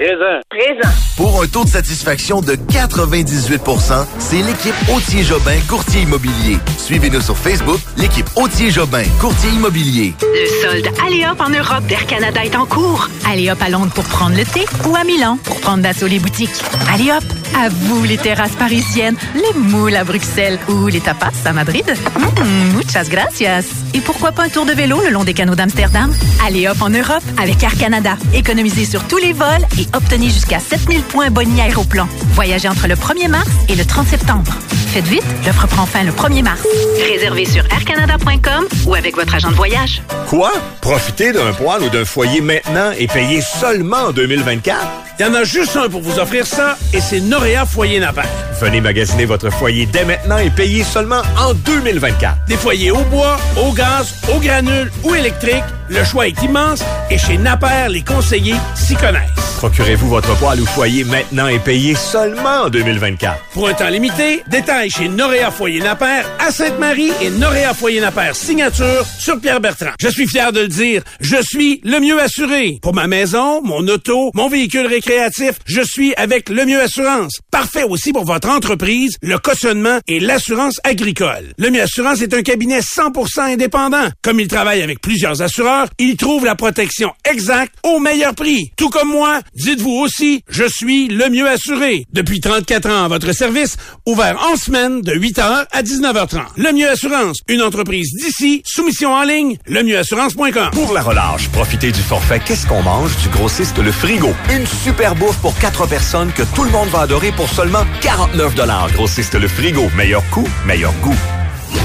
[0.05, 0.41] Présent.
[0.51, 0.95] Présent.
[1.17, 6.59] pour un taux de satisfaction de 98% c'est l'équipe Autier Jobin Courtier Immobilier.
[6.77, 10.13] Suivez-nous sur Facebook, l'équipe Autier Jobin Courtier Immobilier.
[10.21, 13.09] Le solde Aléop en Europe vers Canada est en cours.
[13.27, 16.51] Aléop à Londres pour prendre le thé ou à Milan pour prendre d'assaut les boutiques.
[16.93, 17.25] Aléop,
[17.57, 21.87] À vous les terrasses parisiennes, les moules à Bruxelles ou les tapas à Madrid.
[22.19, 23.65] Mm, muchas gracias.
[23.95, 26.13] Et pourquoi pas un tour de vélo le long des canaux d'Amsterdam?
[26.45, 28.17] Allez hop en Europe avec Air Canada.
[28.35, 32.09] Économisez sur tous les vols et obtenez jusqu'à 7000 points boni aéroplan.
[32.33, 34.53] Voyagez entre le 1er mars et le 30 septembre.
[34.95, 36.65] Faites vite, l'offre prend fin le 1er mars.
[37.05, 40.01] Réservez sur aircanada.com ou avec votre agent de voyage.
[40.29, 40.53] Quoi?
[40.81, 44.79] Profiter d'un poêle ou d'un foyer maintenant et payer seulement en 2024?
[45.19, 48.23] Il y en a juste un pour vous offrir ça, et c'est Noréa Foyer Napper.
[48.61, 52.47] Venez magasiner votre foyer dès maintenant et payer seulement en 2024.
[52.47, 57.19] Des foyers au bois, au gaz, au granule ou électrique, le choix est immense et
[57.19, 59.31] chez Napper, les conseillers s'y connaissent.
[59.59, 63.39] Procurez-vous votre poêle ou foyer maintenant et payez seulement en 2024.
[63.55, 68.31] Pour un temps limité, détail chez Noréa Foyer Napper à Sainte-Marie et Noréa Foyer Napper
[68.35, 69.93] signature sur Pierre Bertrand.
[70.01, 72.79] Je suis fier de le dire, je suis le mieux assuré.
[72.83, 77.39] Pour ma maison, mon auto, mon véhicule récréatif, je suis avec le mieux assurance.
[77.51, 81.53] Parfait aussi pour votre entreprise, le cautionnement et l'assurance agricole.
[81.59, 84.09] Le mieux assurance est un cabinet 100% indépendant.
[84.23, 88.71] Comme il travaille avec plusieurs assureurs, il trouve la protection exacte au meilleur prix.
[88.77, 92.07] Tout comme moi, dites-vous aussi, je suis le mieux assuré.
[92.13, 93.77] Depuis 34 ans votre service,
[94.07, 96.41] ouvert en semaine de 8h à 19h30.
[96.57, 100.71] Le mieux assurance, une entreprise d'ici, soumission en ligne, lemieuxassurance.com.
[100.73, 104.33] Pour la relâche, profitez du forfait Qu'est-ce qu'on mange du grossiste Le Frigo.
[104.51, 108.55] Une super bouffe pour quatre personnes que tout le monde va adorer pour seulement 49
[108.95, 109.89] Grossiste Le Frigo.
[109.97, 111.17] Meilleur coût, meilleur goût.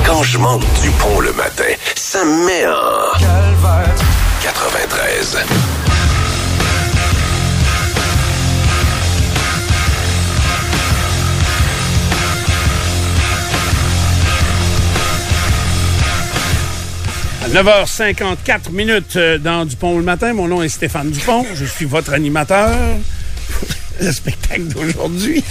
[0.04, 3.20] Quand je monte du pont le matin, ça me met en...
[4.42, 5.38] 93.
[17.54, 20.34] 9h54 minutes euh, dans Dupont le matin.
[20.34, 21.44] Mon nom est Stéphane Dupont.
[21.56, 22.70] Je suis votre animateur.
[24.00, 25.44] Le spectacle d'aujourd'hui.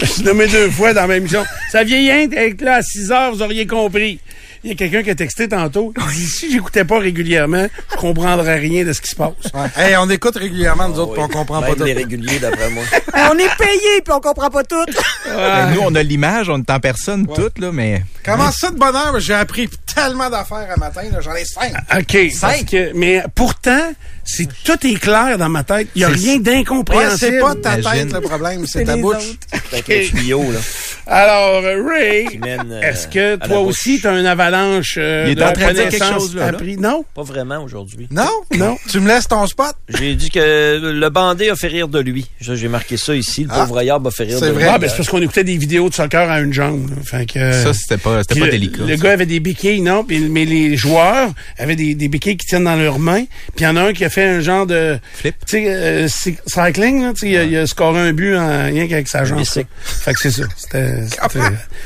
[0.00, 1.28] Je suis nommé deux fois dans la même.
[1.70, 4.18] Ça vient d'être là à 6 heures, vous auriez compris.
[4.64, 5.92] Il y a quelqu'un qui a texté tantôt.
[5.96, 9.32] Il dit, si j'écoutais pas régulièrement, je comprendrais rien de ce qui se passe.
[9.76, 11.84] Hey, on écoute régulièrement, nous autres, puis on comprend pas tout.
[11.84, 12.82] les réguliers, d'après moi.
[13.30, 14.84] on est payé puis on comprend pas tout.
[15.26, 18.02] Ben, nous, on a l'image, on est en personne, toute, là, mais.
[18.24, 19.18] Comment ça de bonheur?
[19.20, 21.02] J'ai appris tellement d'affaires à matin.
[21.20, 21.72] J'en ai cinq.
[21.96, 22.66] OK.
[22.70, 23.92] que- mais pourtant,
[24.24, 25.88] c'est tout est clair dans ma tête.
[25.94, 27.18] Il n'y a C'est- rien Ouais, d'incompréhensible.
[27.18, 29.38] c'est pas ta tête le problème, c'est ta bouche.
[29.72, 30.58] Le tuyau, là.
[31.06, 35.32] Alors, euh, Ray, euh, est-ce que la toi aussi, tu as une avalanche euh, Il
[35.32, 36.52] est de en train de dire quelque chose, là?
[36.78, 37.04] Non?
[37.14, 38.08] Pas vraiment aujourd'hui.
[38.10, 38.28] Non?
[38.56, 38.76] Non.
[38.90, 39.74] Tu me laisses ton spot?
[39.88, 42.26] J'ai dit que le bandé a fait rire de lui.
[42.40, 43.44] J'ai marqué ça ici.
[43.44, 43.60] Le Ah.
[43.66, 44.64] pauvre Yab a fait rire de lui.
[44.64, 46.90] Ah, ben, c'est parce qu'on écoutait des vidéos de soccer à une jambe.
[46.90, 46.96] là.
[47.04, 49.02] Fait que, euh, Ça, c'était pas- pas le- délicat, Le ça.
[49.04, 50.04] gars avait des béquilles, non?
[50.08, 53.24] Mais les joueurs avaient des, des béquilles qui tiennent dans leurs mains.
[53.56, 54.98] Puis il y en a un qui a fait un genre de...
[55.14, 55.34] Flip.
[55.46, 57.12] Tu sais, euh, cy- cycling, là.
[57.12, 59.44] Tu sais, il a- il a scoré un but en rien qu'avec sa jambe.
[59.44, 59.60] ça.
[59.82, 60.42] Fait que c'est ça.
[60.56, 61.04] C'était...
[61.06, 61.38] c'était-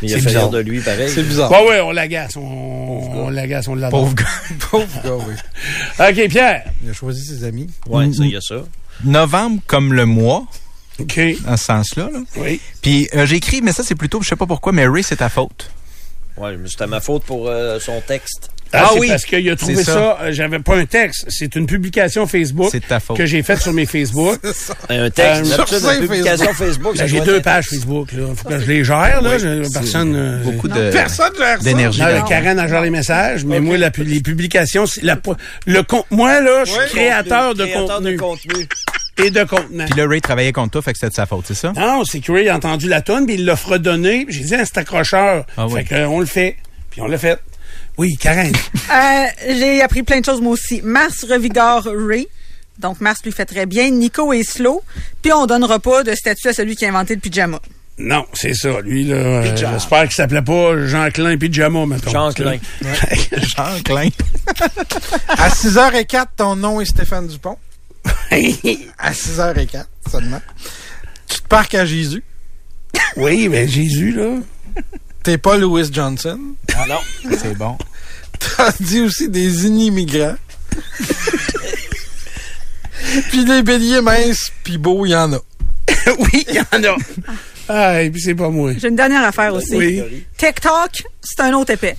[0.02, 0.42] Il a c'est fait bizarre.
[0.42, 1.10] rire de lui, pareil.
[1.12, 1.50] C'est bizarre.
[1.50, 2.36] Ouais, ouais, on l'agace.
[2.36, 4.00] On, on l'agace, on l'adore.
[4.00, 4.24] Pauvre gars.
[4.70, 5.34] Pauvre gars, oui.
[6.24, 6.64] OK, Pierre.
[6.82, 7.68] Il a choisi ses amis.
[7.88, 8.62] Ouais, ça, il y a ça.
[9.04, 10.46] Novembre comme le mois.
[11.00, 11.20] OK.
[11.44, 12.10] Dans ce sens-là.
[12.12, 12.20] Là.
[12.36, 12.60] Oui.
[12.80, 15.16] Puis euh, j'ai écrit, mais ça, c'est plutôt, je sais pas pourquoi, mais Ray, c'est
[15.16, 15.70] ta faute.
[16.36, 18.50] Ouais, mais c'était ma faute pour euh, son texte.
[18.74, 20.18] Ah, c'est parce qu'il a trouvé ça, ça.
[20.22, 23.16] euh, j'avais pas un texte, c'est une publication Facebook C'est ta faute.
[23.16, 24.38] que j'ai faite sur mes Facebook.
[24.88, 26.96] Un texte, Euh, d'habitude, une publication Facebook.
[26.96, 28.26] ça Ben, j'ai deux être- pages Facebook, là.
[28.36, 29.30] Faut que je les gère, là.
[29.36, 31.62] Oui, personne, euh, beaucoup de- personne gère ça.
[31.64, 32.00] d'énergie.
[32.28, 35.16] Karen a gère les messages, mais moi, la les publications, c'est la,
[35.66, 38.68] le moi, là, je suis Ouais, créateur, de, créateur contenu de contenu.
[39.18, 39.84] et de contenant.
[39.84, 41.72] Puis là, Ray travaillait contre toi, fait que c'était de sa faute, c'est ça?
[41.76, 44.24] Non, c'est que Ray a entendu la tonne, puis il l'a fredonné.
[44.28, 45.44] J'ai dit, ah, c'est accrocheur.
[45.56, 45.74] Ah oui.
[45.80, 46.56] Fait que, euh, on le fait.
[46.90, 47.38] Puis on l'a fait.
[47.98, 48.52] Oui, Karen.
[48.90, 50.80] Euh, j'ai appris plein de choses moi aussi.
[50.82, 52.26] Mars revigore Ray.
[52.78, 53.90] Donc Mars lui fait très bien.
[53.90, 54.82] Nico est slow.
[55.20, 57.60] Puis on donnera pas de statut à celui qui a inventé le pyjama.
[57.98, 58.80] non, c'est ça.
[58.80, 62.10] Lui, là, euh, j'espère qu'il s'appelait pas Jean Klein Pyjama, mettons.
[62.10, 62.58] Jean Klein.
[63.32, 64.08] Jean Klein.
[65.28, 67.58] À 6h04, ton nom est Stéphane Dupont.
[68.98, 70.40] À 6h04 seulement.
[71.28, 72.24] Tu te parques à Jésus.
[73.16, 74.38] oui, mais Jésus, là.
[75.22, 76.38] T'es pas Louis Johnson?
[76.74, 76.98] Ah non.
[77.38, 77.76] C'est bon.
[78.56, 80.36] T'as dit aussi des immigrants.
[83.30, 85.38] puis des béliers minces, puis beaux, il y en a.
[86.18, 86.96] oui, il y en a.
[87.68, 88.72] Ah, et puis c'est pas moi.
[88.76, 89.76] J'ai une dernière affaire aussi.
[89.76, 90.02] Oui.
[90.36, 91.96] TikTok, c'est un autre épais.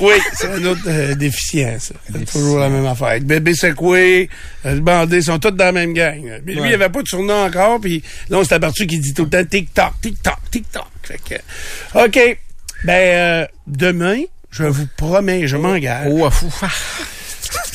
[0.00, 1.94] Oui, c'est un autre euh, déficient, ça.
[2.12, 3.18] C'est toujours la même affaire.
[3.22, 4.28] Bébé Secoué,
[4.66, 6.20] euh, le bandé, sont tous dans la même gang.
[6.44, 6.68] Mais lui, Ouais.
[6.68, 9.30] il avait pas de surnom encore, puis là, on s'est aperçu qu'il dit tout le
[9.30, 10.86] temps TikTok, TikTok, TikTok.
[11.02, 12.38] Fait que, OK.
[12.84, 16.08] Ben, euh, demain, je vous promets, je m'engage.
[16.10, 16.50] Oh, fou.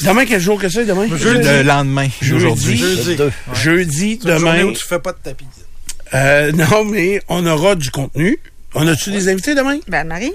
[0.03, 1.07] Demain, quel jour que c'est, demain?
[1.07, 2.77] Le lendemain Jeudi.
[2.77, 3.17] Jeudi.
[3.53, 4.71] Jeudi, C'est une journée demain.
[4.71, 5.45] où tu fais pas de tapis.
[6.13, 8.37] Euh, non, mais on aura du contenu.
[8.73, 9.79] On a-tu des invités demain?
[9.87, 10.33] Ben, Marie?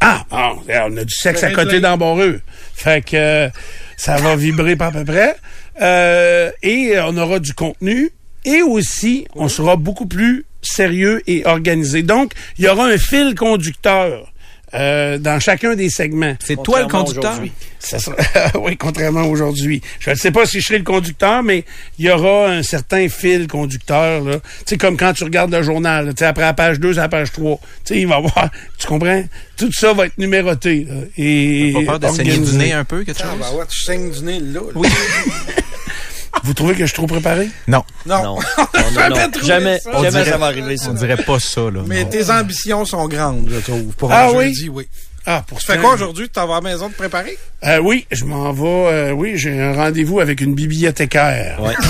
[0.00, 1.82] Ah, bon, on a du sexe à Ben, côté ben.
[1.90, 2.40] d'Embarreux.
[2.74, 3.48] Fait que euh,
[3.96, 5.36] ça va vibrer pas à peu près.
[5.80, 8.10] Euh, et on aura du contenu.
[8.44, 12.02] Et aussi, on sera beaucoup plus sérieux et organisé.
[12.02, 14.32] Donc, il y aura un fil conducteur
[14.74, 16.34] euh, dans chacun des segments.
[16.44, 17.32] C'est toi le conducteur?
[17.32, 17.52] aujourd'hui.
[17.78, 18.16] Ça sera-
[18.60, 19.80] oui, contrairement à aujourd'hui.
[20.00, 21.64] Je ne sais pas si je serai le conducteur, mais
[22.00, 24.24] il y aura un certain fil conducteur.
[24.66, 26.98] sais, comme quand tu regardes le journal, là, tu sais, après la page 2, c'est
[27.00, 27.58] la page 3.
[27.84, 28.50] Tu sais, il va y avoir...
[28.78, 29.22] Tu comprends?
[29.56, 30.84] Tout ça va être numéroté.
[30.88, 33.38] là, et Pas peur de saigner du nez un peu, quelque Ah, chose?
[33.52, 34.60] ben ouais, tu saignes du nez là.
[34.60, 34.72] là.
[34.74, 34.88] Oui.
[36.46, 37.48] Vous trouvez que je suis trop préparé?
[37.66, 37.82] Non.
[38.06, 38.22] Non.
[38.22, 38.36] Non.
[38.58, 39.90] On Non, non, Jamais, ça.
[39.92, 40.90] jamais dirait- ça va arriver, ça.
[40.90, 41.80] On dirait pas ça, là.
[41.86, 42.08] Mais Non.
[42.10, 43.92] tes ambitions sont grandes, je trouve.
[43.96, 44.54] Pour Ah un oui?
[44.54, 44.86] jeudi, oui.
[45.26, 46.26] Ah, pour Tu fais quoi aujourd'hui?
[46.26, 47.36] Tu t'en vas à la maison te préparer?
[47.64, 48.62] Euh, oui, je m'en vais.
[48.64, 51.60] euh, oui, j'ai un rendez-vous avec une bibliothécaire.
[51.60, 51.74] Ouais.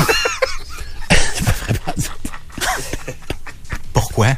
[3.93, 4.29] Pourquoi?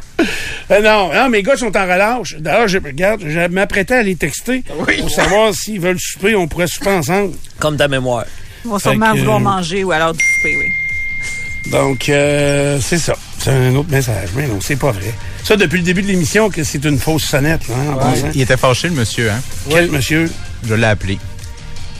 [0.71, 2.35] Euh, non, non, mes gars sont en relâche.
[2.39, 4.63] D'ailleurs, je regarde, je m'apprêtais à les texter
[4.99, 7.35] pour savoir s'ils veulent souper, on pourrait souper ensemble.
[7.59, 8.25] Comme ta mémoire.
[8.65, 11.71] On va Fait sûrement que, vouloir euh, manger ou alors du souper, oui.
[11.71, 13.15] Donc, euh, c'est ça.
[13.39, 14.31] C'est un autre message.
[14.35, 15.15] Mais non, c'est pas vrai.
[15.45, 17.69] Ça, depuis le début de l'émission, que c'est une fausse sonnette.
[17.69, 18.31] Là, en passant.
[18.35, 19.41] Il était fâché, le monsieur, hein?
[19.69, 20.31] Quel monsieur?
[20.67, 21.19] Je l'ai appelé.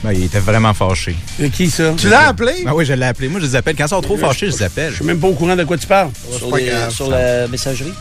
[0.03, 1.15] Ben, il était vraiment fâché.
[1.39, 1.93] De qui, ça?
[1.97, 2.63] Tu l'as appelé?
[2.65, 3.27] Ah oui, je l'ai appelé.
[3.27, 3.75] Moi, je les appelle.
[3.75, 4.91] Quand ils sont trop fâchés, je les appelle.
[4.91, 6.09] Je suis même pas au courant de quoi tu parles.
[6.31, 6.71] Sur, les-
[7.09, 7.93] la messagerie?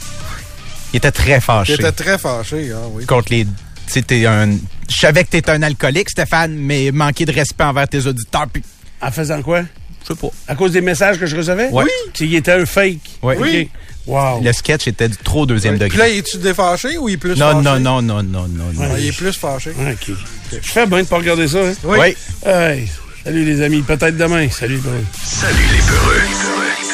[0.93, 1.75] Il était très fâché.
[1.77, 3.05] J'étais très fâché, ah oui.
[3.05, 3.47] Contre les...
[3.89, 4.51] Tu sais, t'es un...
[4.89, 8.63] Je savais que t'étais un alcoolique, Stéphane, mais manquer de respect envers tes auditeurs, puis...
[9.01, 9.63] En faisant quoi?
[10.03, 10.29] Je sais pas.
[10.47, 11.69] À cause des messages que je recevais?
[11.71, 11.85] Ouais.
[12.21, 12.99] Il était un fake.
[13.23, 13.37] Ouais.
[13.39, 13.71] Oui.
[14.07, 14.43] Wow.
[14.43, 16.19] Le sketch était du trop deuxième Puis là, degré.
[16.19, 17.63] es-tu défâché ou il est plus Non, fâché?
[17.63, 18.97] non, non, non, non, non, non.
[18.99, 19.71] Il est plus fâché.
[19.71, 20.15] OK.
[20.51, 21.59] Je fais bien de pas regarder ça.
[21.59, 21.75] Hein?
[21.85, 21.99] Oui.
[22.01, 22.17] Oui.
[22.51, 22.89] Hey,
[23.23, 23.83] salut les amis.
[23.83, 24.49] Peut-être demain.
[24.51, 24.79] Salut.
[24.79, 24.93] bye.
[25.23, 26.88] Salut les peureux.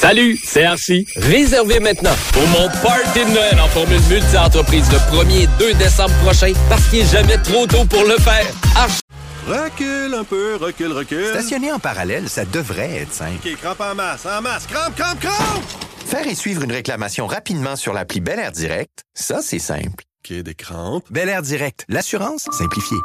[0.00, 1.06] Salut, c'est RC.
[1.16, 6.14] Réservez maintenant pour mon party de Noël en formule multi-entreprise le 1er et 2 décembre
[6.22, 8.46] prochain parce qu'il n'est jamais trop tôt pour le faire.
[8.76, 9.00] Arch-
[9.48, 11.26] Recule un peu, recule, recule.
[11.30, 13.38] Stationner en parallèle, ça devrait être simple.
[13.44, 15.62] OK, crampe en masse, en masse, crampe, crampe, crampe!
[16.06, 20.04] Faire et suivre une réclamation rapidement sur l'appli Bel Air Direct, ça, c'est simple.
[20.24, 21.06] OK, des crampes.
[21.10, 22.98] Bel Air Direct, l'assurance simplifiée.